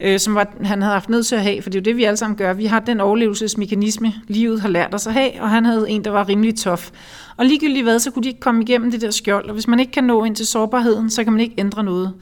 [0.00, 1.96] øh, som var, han havde haft nødt til at have, for det er jo det,
[1.96, 2.52] vi alle sammen gør.
[2.52, 6.10] Vi har den overlevelsesmekanisme, livet har lært os at have, og han havde en, der
[6.10, 6.90] var rimelig tof.
[7.36, 9.80] Og ligegyldigt hvad, så kunne de ikke komme igennem det der skjold, og hvis man
[9.80, 12.14] ikke kan nå ind til sårbarheden, så kan man ikke ændre noget.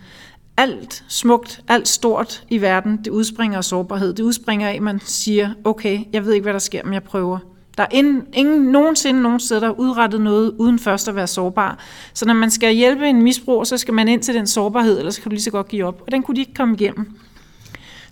[0.57, 4.14] Alt smukt, alt stort i verden, det udspringer af sårbarhed.
[4.14, 7.03] Det udspringer af, at man siger, okay, jeg ved ikke, hvad der sker, men jeg
[7.03, 7.38] prøver.
[7.79, 11.27] Der er ingen, ingen nogensinde nogen steder, der har udrettet noget, uden først at være
[11.27, 11.79] sårbar.
[12.14, 15.19] Så når man skal hjælpe en misbruger, så skal man ind til den sårbarhed, ellers
[15.19, 16.03] kan du lige så godt give op.
[16.07, 17.12] Og den kunne de ikke komme igennem.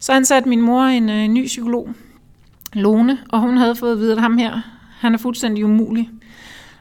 [0.00, 1.88] Så ansatte min mor en øh, ny psykolog,
[2.72, 4.60] Lone, og hun havde fået at vide, at ham her,
[4.98, 6.10] han er fuldstændig umulig.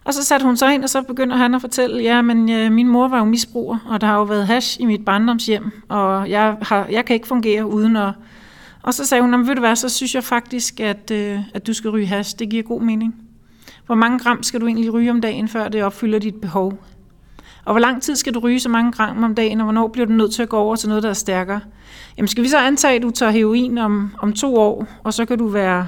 [0.04, 2.72] Og så satte hun sig ind, og så begynder han at fortælle, ja, men øh,
[2.72, 6.30] min mor var jo misbruger, og der har jo været hash i mit barndomshjem, og
[6.30, 8.12] jeg, har, jeg kan ikke fungere uden at...
[8.86, 11.68] Og så sagde hun, "Nå, ved du hvad, så synes jeg faktisk, at, øh, at
[11.68, 12.40] du skal ryge hash.
[12.40, 13.16] Det giver god mening.
[13.86, 16.74] Hvor mange gram skal du egentlig ryge om dagen, før det opfylder dit behov?
[17.66, 20.06] Og hvor lang tid skal du ryge så mange gram om dagen, og hvornår bliver
[20.06, 21.60] du nødt til at gå over til noget, der er stærkere?
[22.18, 25.26] Jamen skal vi så antage, at du tager heroin om, om to år, og så
[25.26, 25.88] kan du være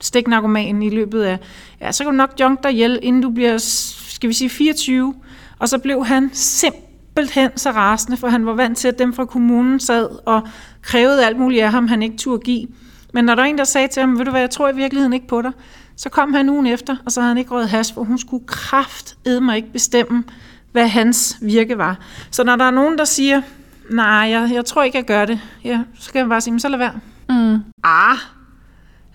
[0.00, 1.38] stiknarkoman i løbet af,
[1.80, 5.14] ja, så kan du nok junk dig ihjel, inden du bliver, skal vi sige, 24.
[5.58, 9.24] Og så blev han simpelthen så rasende, for han var vant til, at dem fra
[9.24, 10.42] kommunen sad og
[10.82, 12.66] krævede alt muligt af ham, han ikke turde give.
[13.14, 14.76] Men når der er en, der sagde til ham, ved du hvad, jeg tror i
[14.76, 15.52] virkeligheden ikke på dig,
[15.96, 18.46] så kom han ugen efter, og så havde han ikke røget hash, for hun skulle
[18.46, 20.24] kraft mig ikke bestemme,
[20.72, 21.98] hvad hans virke var.
[22.30, 23.42] Så når der er nogen, der siger,
[23.90, 26.60] nej, jeg, jeg tror ikke, jeg gør det, ja, så kan jeg bare sige, "Men
[26.60, 26.92] så lad være.
[27.28, 27.58] Mm.
[27.84, 28.16] Ah,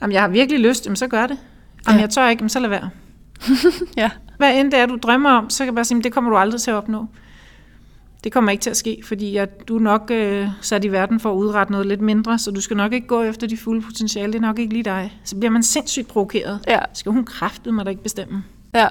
[0.01, 1.38] jamen, jeg har virkelig lyst, jamen, så gør det.
[1.88, 2.01] Jamen, Ja.
[2.01, 2.89] jeg tør ikke, jamen, så lad være.
[3.97, 4.10] Ja.
[4.38, 6.30] Hvad end det er, du drømmer om, så kan jeg bare sige, "Men det kommer
[6.32, 7.06] du aldrig til at opnå.
[8.25, 11.19] Det kommer ikke til at ske, fordi at du er nok øh, sat i verden
[11.19, 13.81] for at udrette noget lidt mindre, så du skal nok ikke gå efter de fulde
[13.81, 14.33] potentiale.
[14.33, 15.19] Det er nok ikke lige dig.
[15.23, 16.59] Så bliver man sindssygt provokeret.
[16.67, 16.79] Ja.
[16.93, 18.43] Skal hun kræfte mig da ikke bestemme?
[18.73, 18.88] Ja.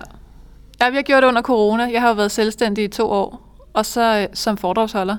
[0.82, 1.88] ja, vi har gjort det under corona.
[1.92, 5.16] Jeg har jo været selvstændig i to år, og så øh, som foredragsholder.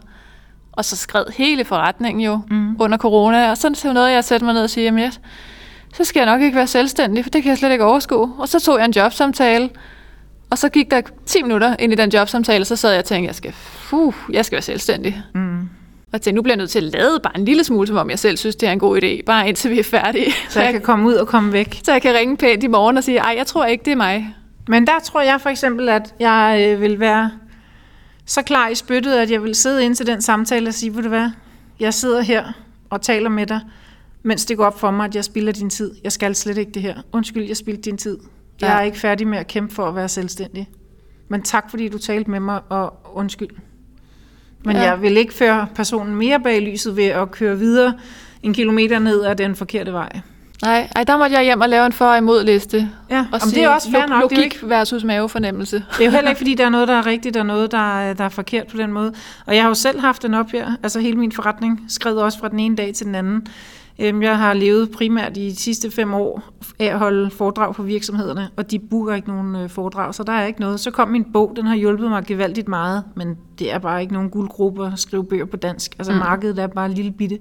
[0.72, 2.76] Og så skred hele forretningen jo Mm.
[2.82, 3.50] under corona.
[3.52, 5.12] Og sådan så noget, jeg satte mig ned og siger, jamen, jeg,
[5.94, 8.34] så skal jeg nok ikke være selvstændig, for det kan jeg slet ikke overskue.
[8.38, 9.70] Og så tog jeg en jobsamtale,
[10.56, 13.06] og så gik der 10 minutter ind i den jobsamtale, og så sad jeg og
[13.06, 15.24] tænkte, jeg skal, fuh, jeg skal være selvstændig.
[15.34, 15.60] Mm.
[15.62, 17.98] Og jeg tænkte, nu bliver jeg nødt til at lade bare en lille smule, som
[17.98, 20.32] om jeg selv synes, det er en god idé, bare indtil vi er færdige.
[20.50, 21.80] Så jeg kan komme ud og komme væk.
[21.84, 23.96] så jeg kan ringe pænt i morgen og sige, ej, jeg tror ikke, det er
[23.96, 24.36] mig.
[24.68, 27.32] Men der tror jeg for eksempel, at jeg øh, vil være
[28.26, 31.04] så klar i spyttet, at jeg vil sidde ind til den samtale og sige, ved
[31.04, 31.30] du hvad,
[31.80, 32.44] jeg sidder her
[32.90, 33.60] og taler med dig,
[34.24, 35.92] mens det går op for mig, at jeg spilder din tid.
[36.04, 36.96] Jeg skal slet ikke det her.
[37.12, 38.18] Undskyld, jeg spildte din tid.
[38.62, 38.76] Jeg Ja.
[38.78, 40.70] er ikke færdig med at kæmpe for at være selvstændig.
[41.30, 43.50] Men tak, fordi du talte med mig, og undskyld.
[44.66, 44.82] Men Ja.
[44.82, 47.94] jeg vil ikke føre personen mere bag lyset ved at køre videre
[48.44, 50.10] en kilometer ned ad den forkerte vej.
[50.62, 52.90] Nej, ej, der måtte jeg hjem og lave en for- og imod liste.
[53.10, 54.30] Ja, Og sige, det er også fair nok.
[54.30, 55.76] Det er Logik ikke, versus mavefornemmelse.
[55.98, 58.00] Det er jo heller ikke, fordi der er noget, der er rigtigt, og noget, der
[58.00, 59.14] er, der er forkert på den måde.
[59.46, 62.40] Og jeg har jo selv haft den op her, altså hele min forretning, skrevet også
[62.40, 63.48] fra den ene dag til den anden.
[64.00, 66.44] Øhm, Jeg har levet primært i de sidste fem år
[66.80, 70.34] af at holde foredrag på virksomhederne, og de booker ikke nogen øh, foredrag, så der
[70.34, 70.80] er ikke noget.
[70.80, 74.14] Så kom min bog, den har hjulpet mig gevaldigt meget, men det er bare ikke
[74.14, 75.96] nogen guldgruppe at skrive bøger på dansk.
[76.00, 76.20] Altså Mm.
[76.20, 77.40] markedet er bare en lille bitte.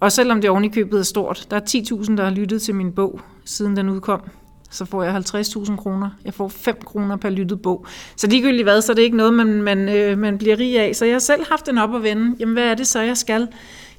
[0.00, 2.74] Og selvom det oven i købet er stort, der er 10.000, der har lyttet til
[2.74, 4.20] min bog, siden den udkom,
[4.70, 6.10] så får jeg 50.000 kroner.
[6.24, 7.86] Jeg får 5 kroner per lyttet bog.
[8.16, 10.96] Så ligegyldigt hvad, så er det ikke noget, man, man, øh, man bliver rig af.
[10.96, 12.36] Så jeg har selv haft den op at vende.
[12.40, 13.48] Jamen, hvad er det så, jeg skal?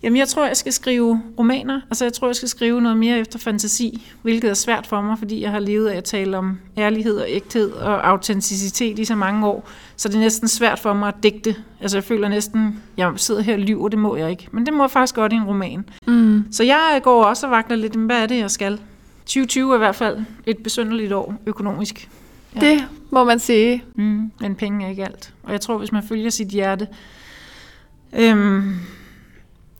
[0.05, 1.81] Jamen, jeg tror, jeg skal skrive romaner.
[1.89, 5.17] Altså, jeg tror, jeg skal skrive noget mere efter fantasi, hvilket er svært for mig,
[5.17, 9.15] fordi jeg har levet af at tale om ærlighed og ægthed og autenticitet i så
[9.15, 9.69] mange år.
[9.95, 11.55] Så det er næsten svært for mig at digte.
[11.81, 14.47] Altså, jeg føler næsten, jeg sidder her og lyver, det må jeg ikke.
[14.51, 15.89] Men det må jeg faktisk godt i en roman.
[16.07, 16.45] Mm.
[16.51, 18.79] Så jeg går også og vakler lidt, hvad er det, jeg skal?
[19.25, 22.09] 2020 er i hvert fald et besynderligt år økonomisk.
[22.55, 22.59] Ja.
[22.59, 23.83] Det må man sige.
[23.95, 25.33] Mm, men penge er ikke alt.
[25.43, 26.87] Og jeg tror, hvis man følger sit hjerte,
[28.13, 28.79] øhm,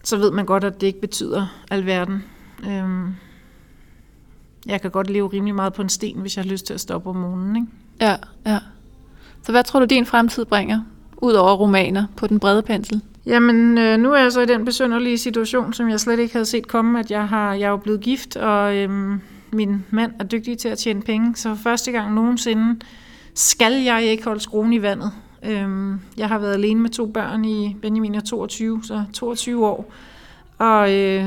[0.05, 2.23] så ved man godt, at det ikke betyder alverden.
[2.67, 3.15] Øhm,
[4.65, 6.79] jeg kan godt leve rimelig meget på en sten, hvis jeg har lyst til at
[6.79, 7.55] stoppe om morgenen.
[7.55, 7.67] Ikke?
[8.01, 8.15] Ja,
[8.45, 8.59] ja.
[9.43, 10.81] Så hvad tror du, din fremtid bringer,
[11.17, 13.01] ud over romaner på den brede pensel?
[13.25, 16.45] Jamen, øh, nu er jeg så i den besynderlige situation, som jeg slet ikke havde
[16.45, 20.23] set komme, at jeg, har, jeg er jo blevet gift, og øhm, min mand er
[20.23, 22.79] dygtig til at tjene penge, så for første gang nogensinde
[23.33, 25.11] skal jeg ikke holde skruen i vandet.
[25.49, 29.91] Øhm, jeg har været alene med to børn i Benjamin er 22, så 22 år.
[30.57, 31.25] Og øh,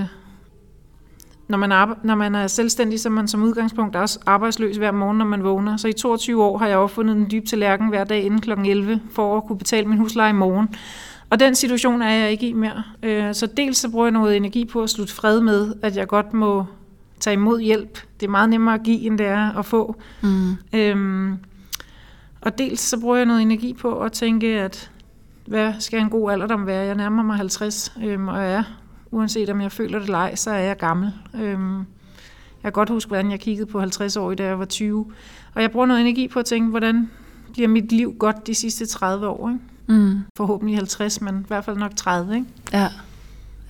[1.49, 4.91] når, man arbejder, når man er selvstændig, så er man som udgangspunkt også arbejdsløs hver
[4.91, 5.77] morgen, når man vågner.
[5.77, 8.51] Så i 22 år har jeg opfundet den dybe tallerken hver dag inden kl.
[8.51, 10.69] 11, for at kunne betale min husleje i morgen.
[11.31, 12.83] Og den situation er jeg ikke i mere.
[13.03, 16.09] Øh, så dels så bruger jeg noget energi på at slutte fred med, at jeg
[16.09, 16.65] godt må
[17.21, 17.99] tage imod hjælp.
[18.21, 19.97] Det er meget nemmere at give, end det er at få.
[20.23, 20.57] Mm.
[20.73, 21.39] Øhm,
[22.41, 24.91] og dels så bruger jeg noget energi på at tænke, at
[25.47, 26.85] hvad skal en god alderdom være?
[26.87, 28.63] Jeg nærmer mig 50, øhm, og er,
[29.11, 31.13] uanset om jeg føler det eller ej, så er jeg gammel.
[31.35, 31.85] Øhm, jeg
[32.63, 35.07] kan godt huske, hvordan jeg kiggede på 50 år, da jeg var 20.
[35.55, 37.11] Og jeg bruger noget energi på at tænke, hvordan
[37.53, 39.49] bliver mit liv godt de sidste 30 år?
[39.49, 39.61] Ikke?
[39.87, 40.21] Mm.
[40.37, 42.35] Forhåbentlig 50, men i hvert fald nok 30.
[42.35, 42.47] Ikke?
[42.73, 42.89] Ja,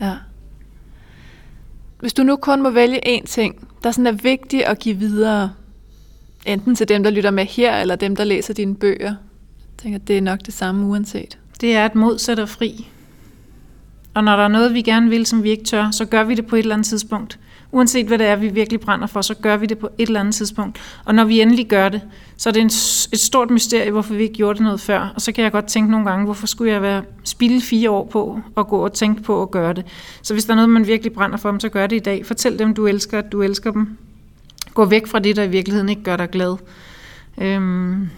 [0.01, 0.17] ja.
[2.01, 5.51] Hvis du nu kun må vælge én ting, der sådan er vigtig at give videre,
[6.49, 9.15] enten til dem, der lytter med her, eller dem, der læser dine bøger,
[9.79, 11.39] jeg tænker, det er nok det samme uanset.
[11.61, 12.89] Det er, at mod sætter fri.
[14.15, 16.35] Og når der er noget, vi gerne vil, som vi ikke tør, så gør vi
[16.35, 17.39] det på et eller andet tidspunkt.
[17.73, 20.21] Uanset hvad det er, vi virkelig brænder for, så gør vi det på et eller
[20.21, 20.81] andet tidspunkt.
[21.05, 22.03] Og når vi endelig gør det,
[22.37, 22.67] så er det en,
[23.13, 25.13] et stort mysterie, hvorfor vi ikke gjorde det noget før.
[25.15, 28.05] Og så kan jeg godt tænke nogle gange, hvorfor skulle jeg være spilde fire år
[28.05, 29.85] på at gå og tænke på at gøre det.
[30.23, 32.27] Så hvis der er noget, man virkelig brænder for så gør det i dag.
[32.27, 33.99] Fortæl dem, du elsker, at du elsker dem.
[34.79, 36.57] Gå væk fra det, der i virkeligheden ikke gør dig glad.
[37.39, 38.09] Øhm,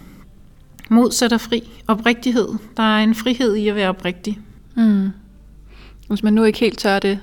[0.89, 1.71] mod sætter fri.
[1.87, 2.47] Oprigtighed.
[2.77, 4.39] Der er en frihed i at være oprigtig.
[4.75, 5.09] Mm.
[6.07, 7.19] Hvis man nu ikke helt tør det,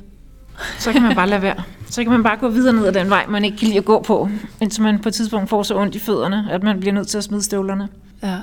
[0.78, 1.62] så kan man bare lade være.
[1.90, 3.84] Så kan man bare gå videre ned ad den vej, man ikke kan lide at
[3.84, 4.28] gå på,
[4.60, 7.18] indtil man på et tidspunkt får så ondt i fødderne, at man bliver nødt til
[7.18, 7.88] at smide støvlerne.
[8.22, 8.36] Ja.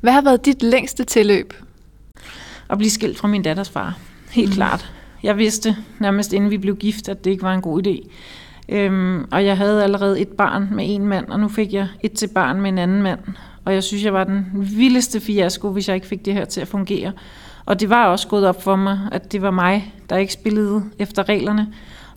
[0.00, 1.54] Hvad har været dit længste tilløb?
[2.70, 3.98] At blive skilt fra min datters far.
[4.30, 4.54] Helt mm.
[4.54, 4.92] klart.
[5.22, 8.08] Jeg vidste nærmest inden vi blev gift, at det ikke var en god idé.
[8.68, 12.12] Øhm, og jeg havde allerede et barn med en mand, og nu fik jeg et
[12.12, 13.18] til barn med en anden mand.
[13.64, 16.60] Og jeg synes, jeg var den vildeste fiasko, hvis jeg ikke fik det her til
[16.60, 17.12] at fungere.
[17.66, 20.82] Og det var også gået op for mig, at det var mig, der ikke spillede
[20.98, 21.68] efter reglerne.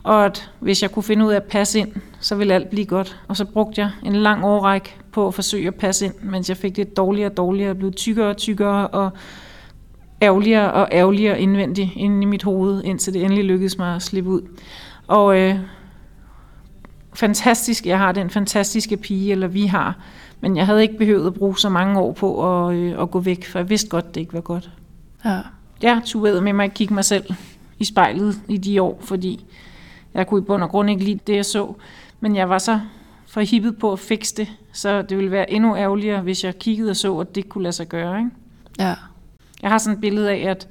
[0.02, 2.86] Og at hvis jeg kunne finde ud af at passe ind, så ville alt blive
[2.86, 3.20] godt.
[3.28, 6.56] Og så brugte jeg en lang årrække på at forsøge at passe ind, mens jeg
[6.56, 9.10] fik det dårligere og dårligere, blev tykkere og tykkere og
[10.22, 14.30] ærgerligere og ærgerligere indvendigt inde i mit hoved, indtil det endelig lykkedes mig at slippe
[14.30, 14.40] ud.
[15.06, 15.58] Og øh,
[17.16, 19.98] fantastisk, jeg har den fantastiske pige, eller vi har,
[20.40, 23.20] men jeg havde ikke behøvet at bruge så mange år på at, øh, at gå
[23.20, 24.70] væk, for jeg vidste godt, det ikke var godt.
[25.24, 25.40] Ja.
[25.82, 27.34] Jeg turde med mig at kigge mig selv
[27.78, 29.44] i spejlet i de år, fordi
[30.14, 31.74] jeg kunne i bund og grund ikke lide det, jeg så.
[32.20, 32.80] Men jeg var så
[33.26, 36.90] for hippet på at fikse det, så det ville være endnu ærgerligere, hvis jeg kiggede
[36.90, 38.18] og så, at det kunne lade sig gøre.
[38.18, 38.30] Ikke?
[38.78, 38.94] Ja.
[39.62, 40.68] Jeg har sådan et billede af, at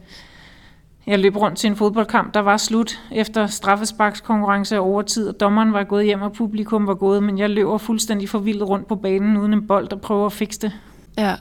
[1.07, 5.73] jeg løb rundt til en fodboldkamp, der var slut efter straffesparkskonkurrence over tid, og dommeren
[5.73, 9.37] var gået hjem, og publikum var gået, men jeg løber fuldstændig forvildet rundt på banen
[9.37, 10.71] uden en bold og prøver at fikse det.
[11.17, 11.35] Ja.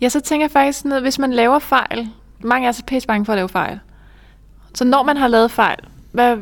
[0.00, 2.08] Ja, så tænker jeg faktisk noget, hvis man laver fejl,
[2.40, 3.80] mange er så pæst bange for at lave fejl.
[4.74, 5.78] Så når man har lavet fejl,
[6.12, 6.36] hvad,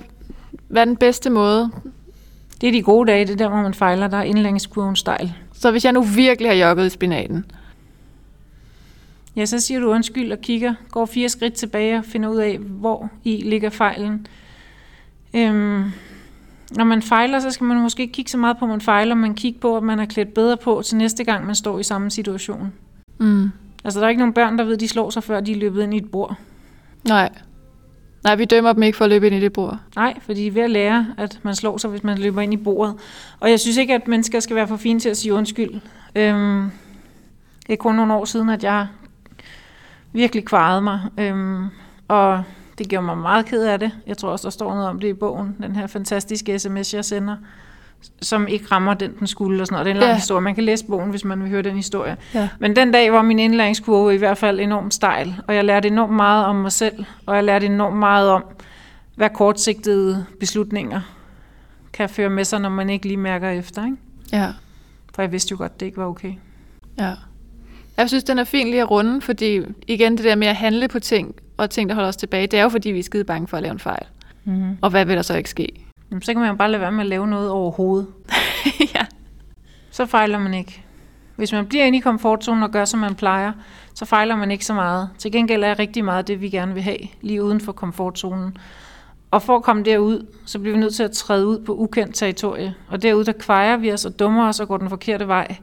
[0.69, 1.71] hvad er den bedste måde?
[2.61, 5.33] Det er de gode dage, det er der, hvor man fejler, der er indlængskurven stejl.
[5.53, 7.45] Så hvis jeg nu virkelig har jogget i spinaten?
[9.37, 12.59] Ja, så siger du undskyld og kigger, går fire skridt tilbage og finder ud af,
[12.59, 14.27] hvor i ligger fejlen.
[15.35, 15.85] Øhm,
[16.77, 19.15] når man fejler, så skal man måske ikke kigge så meget på, at man fejler,
[19.15, 21.83] men kigge på, at man er klædt bedre på til næste gang, man står i
[21.83, 22.73] samme situation.
[23.19, 23.51] Mm.
[23.85, 25.57] Altså, der er ikke nogen børn, der ved, at de slår sig, før de er
[25.57, 26.37] løbet ind i et bord.
[27.09, 27.31] Nej.
[28.25, 29.79] Nej, vi dømmer dem ikke for at løbe ind i det bord.
[29.97, 32.53] Nej, for de er ved at lære, at man slår sig, hvis man løber ind
[32.53, 32.95] i bordet.
[33.41, 35.81] Og jeg synes ikke, at mennesker skal være for fine til at sige undskyld.
[36.15, 36.71] Øhm,
[37.67, 38.87] det er kun nogle år siden, at jeg
[40.13, 41.01] virkelig kvarede mig.
[41.19, 41.67] Øhm,
[42.09, 42.43] og
[42.79, 43.93] Det gjorde mig meget ked af det.
[44.07, 45.57] Jeg tror også, der står noget om det i bogen.
[45.63, 47.37] Den her fantastiske sms, jeg sender,
[48.23, 49.63] som ikke rammer den, den skulle.
[49.63, 49.87] Og sådan noget.
[49.87, 50.15] Det er en lang Ja.
[50.17, 50.41] historie.
[50.41, 52.17] Man kan læse bogen, hvis man vil høre den historie.
[52.35, 52.49] Ja.
[52.59, 55.35] Men den dag var min indlæringskurve i hvert fald enormt stejl.
[55.49, 57.05] Og jeg lærte enormt meget om mig selv.
[57.27, 58.45] Og jeg lærte enormt meget om,
[59.17, 61.01] hvad kortsigtede beslutninger
[61.93, 63.85] kan føre med sig, når man ikke lige mærker efter.
[63.85, 63.97] Ikke?
[64.33, 64.49] Ja.
[65.15, 66.33] For jeg vidste jo godt, det ikke var okay.
[66.99, 67.13] Ja.
[68.03, 70.89] Jeg synes, den er fin lige at runde, fordi igen det der med at handle
[70.89, 73.25] på ting, og ting, der holder os tilbage, det er jo fordi, vi er skide
[73.25, 74.07] bange for at lave en fejl.
[74.45, 74.79] Mm-hmm.
[74.81, 75.69] Og hvad vil der så ikke ske?
[76.11, 78.07] Jamen, så kan man jo bare lade være med at lave noget overhovedet.
[78.95, 79.07] ja.
[79.91, 80.85] Så fejler man ikke.
[81.37, 83.53] Hvis man bliver inde i komfortzonen og gør, som man plejer,
[83.95, 85.11] så fejler man ikke så meget.
[85.19, 88.57] Til gengæld er rigtig meget det, vi gerne vil have, lige uden for komfortzonen.
[89.31, 92.15] Og for at komme derud, så bliver vi nødt til at træde ud på ukendt
[92.15, 92.75] territorie.
[92.89, 95.57] Og derude, der kvejer vi os og dummer os og går den forkerte vej.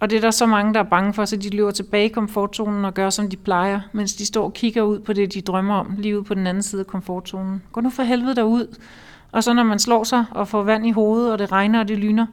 [0.00, 2.08] Og det er der så mange, der er bange for, så de løber tilbage i
[2.08, 5.40] komfortzonen og gør, som de plejer, mens de står og kigger ud på det, de
[5.40, 7.62] drømmer om, lige ude på den anden side af komfortzonen.
[7.72, 8.76] Gå nu for helvede derud.
[9.32, 11.88] Og så når man slår sig og får vand i hovedet, og det regner og
[11.88, 12.26] det lyner,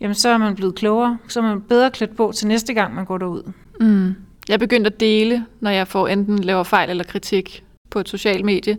[0.00, 2.94] jamen så er man blevet klogere, så er man bedre klædt på til næste gang,
[2.94, 3.52] man går derud.
[3.80, 4.14] Mm.
[4.48, 8.44] Jeg begyndte at dele, når jeg får enten laver fejl eller kritik på et socialt
[8.44, 8.78] medie.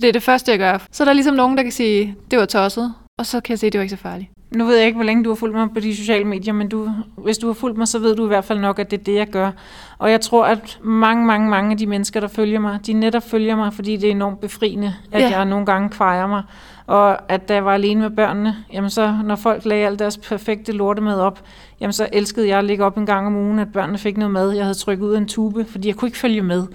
[0.00, 0.86] Det er det første, jeg gør.
[0.92, 3.58] Så er der ligesom nogen, der kan sige, det var tosset, og så kan jeg
[3.58, 4.30] se, at det var ikke så farligt.
[4.50, 6.68] Nu ved jeg ikke, hvor længe du har fulgt mig på de sociale medier, men
[6.68, 9.00] du, hvis du har fulgt mig, så ved du i hvert fald nok, at det
[9.00, 9.50] er det, jeg gør.
[9.98, 13.22] Og jeg tror, at mange, mange, mange af de mennesker, der følger mig, de netop
[13.22, 15.30] følger mig, fordi det er enormt befriende, at Ja.
[15.36, 16.42] jeg nogle gange kvejer mig.
[16.86, 20.16] Og at da jeg var alene med børnene, jamen så, når folk lagde alt deres
[20.18, 21.40] perfekte lortemad op,
[21.80, 24.30] jamen så elskede jeg at ligge op en gang om ugen, at børnene fik noget
[24.32, 24.50] mad.
[24.52, 26.66] Jeg havde trykket ud af en tube, fordi jeg kunne ikke følge med.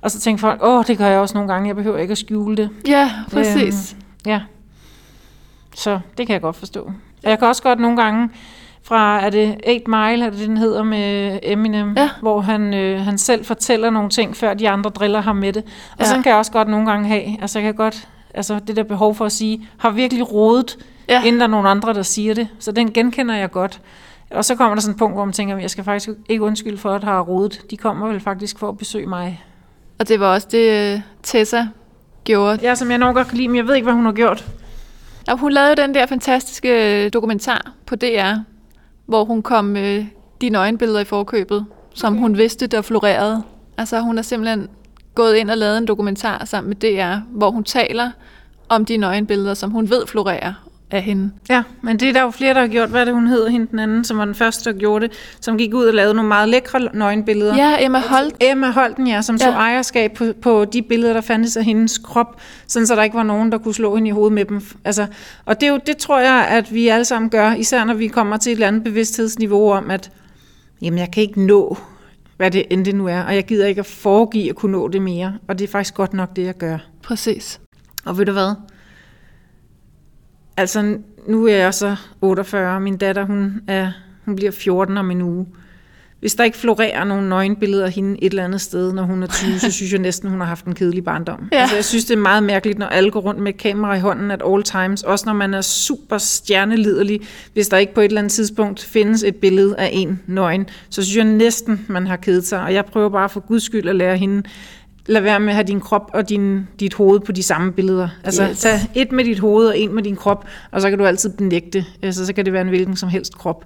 [0.00, 2.18] Og så tænkte folk, åh, det gør jeg også nogle gange, jeg behøver ikke at
[2.18, 2.70] skjule det.
[2.88, 3.96] Ja, præcis.
[4.26, 4.40] Ja,
[5.74, 6.92] så det kan jeg godt forstå.
[7.24, 8.30] Og Jeg kan også godt nogle gange
[8.84, 12.10] fra, er det 8 Mile, er det den hedder med Eminem, Ja.
[12.20, 15.62] hvor han, øh, han selv fortæller nogle ting, før de andre driller ham med det.
[15.92, 16.04] Og Ja.
[16.04, 17.22] sådan kan jeg også godt nogle gange have.
[17.42, 21.22] Altså jeg kan godt, altså det der behov for at sige, har virkelig rodet, Ja.
[21.24, 22.48] inden der er nogen andre, der siger det.
[22.58, 23.80] Så den genkender jeg godt.
[24.30, 26.78] Og så kommer der sådan et punkt, hvor man tænker, jeg skal faktisk ikke undskylde
[26.78, 27.60] for, at har rodet.
[27.70, 29.44] De kommer vel faktisk for at besøge mig.
[29.98, 31.66] Og det var også det, øh, Tessa
[32.24, 32.58] gjorde.
[32.62, 34.44] Ja, som jeg nok godt kan lide, men jeg ved ikke, hvad hun har gjort.
[35.28, 38.34] Og hun lavede den der fantastiske dokumentar på DR,
[39.06, 40.06] hvor hun kom med
[40.40, 43.42] de nøgenbilleder i forkøbet, som hun vidste, der florerede.
[43.78, 44.68] Altså hun har simpelthen
[45.14, 48.10] gået ind og lavet en dokumentar sammen med DR, hvor hun taler
[48.68, 50.61] om de nøgenbilleder, som hun ved florerer
[50.92, 51.30] af hende.
[51.50, 52.88] Ja, men det er der jo flere, der har gjort.
[52.88, 55.16] Hvad er det, hun hedder, hende den anden, som var den første, der gjorde det,
[55.40, 57.56] som gik ud og lavede nogle meget lækre nøgenbilleder.
[57.56, 58.36] Ja, Emma Holt.
[58.40, 59.44] Emma Holten, ja, som ja.
[59.44, 63.16] tog ejerskab på, på de billeder, der fandtes af hendes krop, sådan så der ikke
[63.16, 64.62] var nogen, der kunne slå hende i hovedet med dem.
[64.84, 65.06] Altså,
[65.44, 68.08] og det, er jo, det tror jeg, at vi alle sammen gør, især når vi
[68.08, 70.10] kommer til et eller andet bevidsthedsniveau om, at
[70.82, 71.78] jamen, jeg kan ikke nå,
[72.36, 74.88] hvad det end det nu er, og jeg gider ikke at foregive at kunne nå
[74.88, 75.34] det mere.
[75.48, 76.78] Og det er faktisk godt nok det, jeg gør.
[77.02, 77.60] Præcis.
[78.04, 78.54] Og ved du hvad?
[80.56, 80.96] Altså,
[81.28, 83.92] nu er jeg så 48, og min datter, hun, er,
[84.24, 85.46] hun bliver 14 om en uge.
[86.20, 89.26] Hvis der ikke florerer nogle nøgenbilleder af hende et eller andet sted, når hun er
[89.26, 91.48] 20, så synes jeg næsten, hun har haft en kedelig barndom.
[91.52, 91.60] Ja.
[91.60, 94.30] Altså, jeg synes, det er meget mærkeligt, når alle går rundt med kamera i hånden
[94.30, 97.20] at all times, også når man er super stjerneliderlig.
[97.52, 101.02] Hvis der ikke på et eller andet tidspunkt findes et billede af en nøgen, så
[101.02, 102.62] synes jeg næsten, man har kedet sig.
[102.62, 104.42] Og jeg prøver bare for guds skyld at lære hende,
[105.06, 108.08] lad være med at have din krop og din, dit hoved på de samme billeder.
[108.24, 108.60] Altså, Yes.
[108.60, 111.30] tag et med dit hoved og en med din krop, og så kan du altid
[111.30, 111.84] benægte.
[112.02, 113.64] Altså, så kan det være en hvilken som helst krop.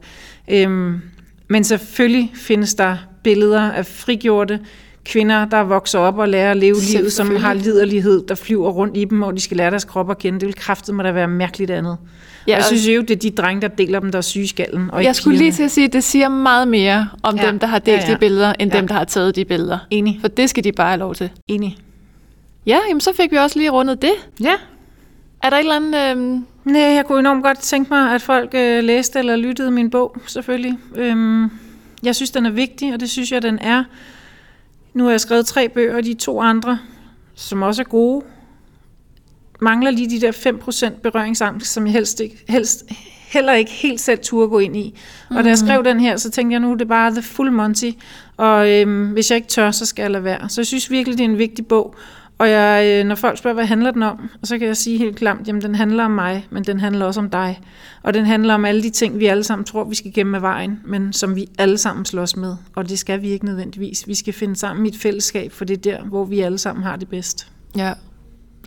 [0.51, 1.01] Øhm,
[1.49, 4.61] men selvfølgelig findes der billeder af frigjorte
[5.05, 8.96] kvinder, der vokser op og lærer at leve livet, som har liderlighed, der flyver rundt
[8.96, 10.40] i dem, og de skal lære deres krop at kende.
[10.40, 11.96] Det vil kraftet må da være mærkeligt andet.
[12.48, 14.90] Ja, jeg synes jo, det er de drenge, der deler dem, der er syge skallen.
[14.90, 15.56] Og jeg skulle lige pigerne.
[15.56, 17.46] til at sige, at det siger meget mere om Ja.
[17.46, 18.12] dem, der har delt Ja, ja.
[18.14, 18.78] de billeder, end Ja.
[18.78, 19.78] dem, der har taget de billeder.
[19.90, 21.30] Enig, For det skal de bare have lov til.
[21.48, 21.76] enig.
[22.66, 24.12] Ja, jamen så fik vi også lige rundet det.
[24.40, 24.54] Ja,
[25.42, 26.11] Er der et eller andet...
[26.11, 29.90] Øhm, Nej, jeg kunne enormt godt tænke mig, at folk øh, læste eller lyttede min
[29.90, 30.78] bog, selvfølgelig.
[30.96, 31.50] Øhm,
[32.02, 33.85] jeg synes, den er vigtig, og det synes jeg, den er.
[34.94, 36.78] Nu har jeg skrevet tre bøger, og de to andre,
[37.35, 38.24] som også er gode,
[39.60, 42.84] mangler lige de der 5% berøringsangst, som jeg helst, ikke, helst
[43.28, 44.98] heller ikke helt selv turde gå ind i.
[45.30, 47.52] Og da jeg skrev den her, så tænkte jeg, nu er det bare the full
[47.52, 47.90] Monty,
[48.36, 50.48] og øhm, hvis jeg ikke tør, så skal jeg lade være.
[50.48, 51.94] Så jeg synes virkelig, det er en vigtig bog,
[52.38, 55.16] og jeg, øh, når folk spørger, hvad handler den om, så kan jeg sige helt
[55.16, 57.61] klamt, jamen den handler om mig, men den handler også om dig.
[58.02, 60.42] Og den handler om alle de ting, vi alle sammen tror, vi skal gemme af
[60.42, 62.57] vejen, men som vi alle sammen slås med.
[62.74, 64.09] Og det skal vi ikke nødvendigvis.
[64.09, 66.82] Vi skal finde sammen i et fællesskab, for det er der, hvor vi alle sammen
[66.84, 67.48] har det bedst.
[67.76, 67.92] ja.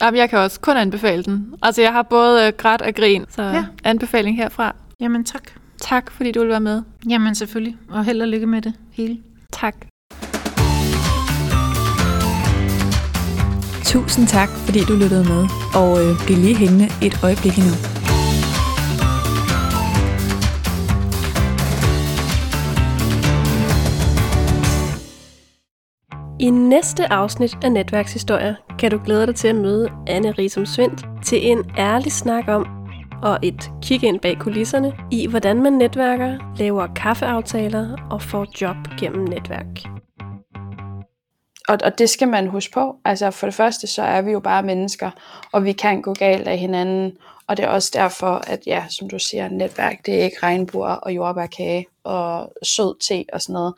[0.02, 1.54] Jamen, jeg kan også kun anbefale den.
[1.62, 3.66] Altså, jeg har både øh, grædt og grin, så ja.
[3.84, 4.76] Anbefaling herfra.
[5.00, 5.44] Jamen tak.
[5.82, 6.82] Tak, fordi du vil være med.
[7.10, 9.18] Jamen selvfølgelig, og held og lykke med det hele.
[9.52, 9.76] Tak.
[13.84, 17.99] Tusind tak, fordi du lyttede med, og øh, bliv lige hængende et øjeblik endnu.
[26.42, 31.06] I næste afsnit af Netværkshistorier kan du glæde dig til at møde Anne Risum Svendt
[31.26, 32.66] til en ærlig snak om
[33.24, 38.76] og et kig ind bag kulisserne i, hvordan man netværker, laver kaffeaftaler og får job
[39.00, 39.66] gennem netværk.
[41.68, 42.96] Og, og det skal man huske på.
[43.06, 45.12] Altså for det første, så er vi jo bare mennesker,
[45.52, 47.18] og vi kan gå galt af hinanden.
[47.48, 50.94] Og det er også derfor, at ja, som du siger, netværk, det er ikke regnbuer
[50.94, 53.74] og jordbærkage og sød te og sådan noget.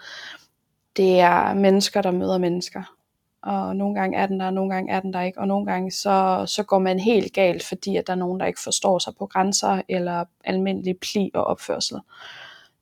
[0.98, 2.96] Det er mennesker, der møder mennesker.
[3.44, 5.40] Og nogle gange er den der, og nogle gange er den der ikke.
[5.40, 8.46] Og nogle gange så, så går man helt galt, fordi at der er nogen, der
[8.46, 11.98] ikke forstår sig på grænser eller almindelig pli og opførsel.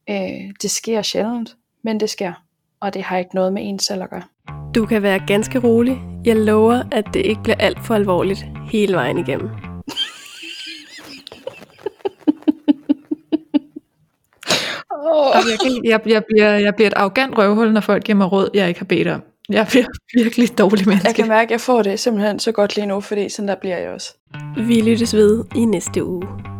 [0.09, 2.33] Øh, det sker sjældent, men det sker.
[2.79, 4.23] Og det har ikke noget med en selv at gøre.
[4.75, 6.01] Du kan være ganske rolig.
[6.25, 9.68] Jeg lover, at det ikke bliver alt for alvorligt hele vejen igennem.
[14.99, 15.35] Oh.
[15.49, 18.49] Jeg, kan, jeg, jeg, bliver, jeg bliver et arrogant røvhul, når folk giver mig råd,
[18.53, 19.21] jeg ikke har bedt om.
[19.49, 19.85] Jeg bliver
[20.23, 21.07] virkelig dårlig menneske.
[21.07, 23.55] Jeg kan mærke, at jeg får det simpelthen så godt lige nu, fordi sådan der
[23.55, 24.13] bliver jeg også.
[24.57, 26.58] Vi lyttes ved i næste uge.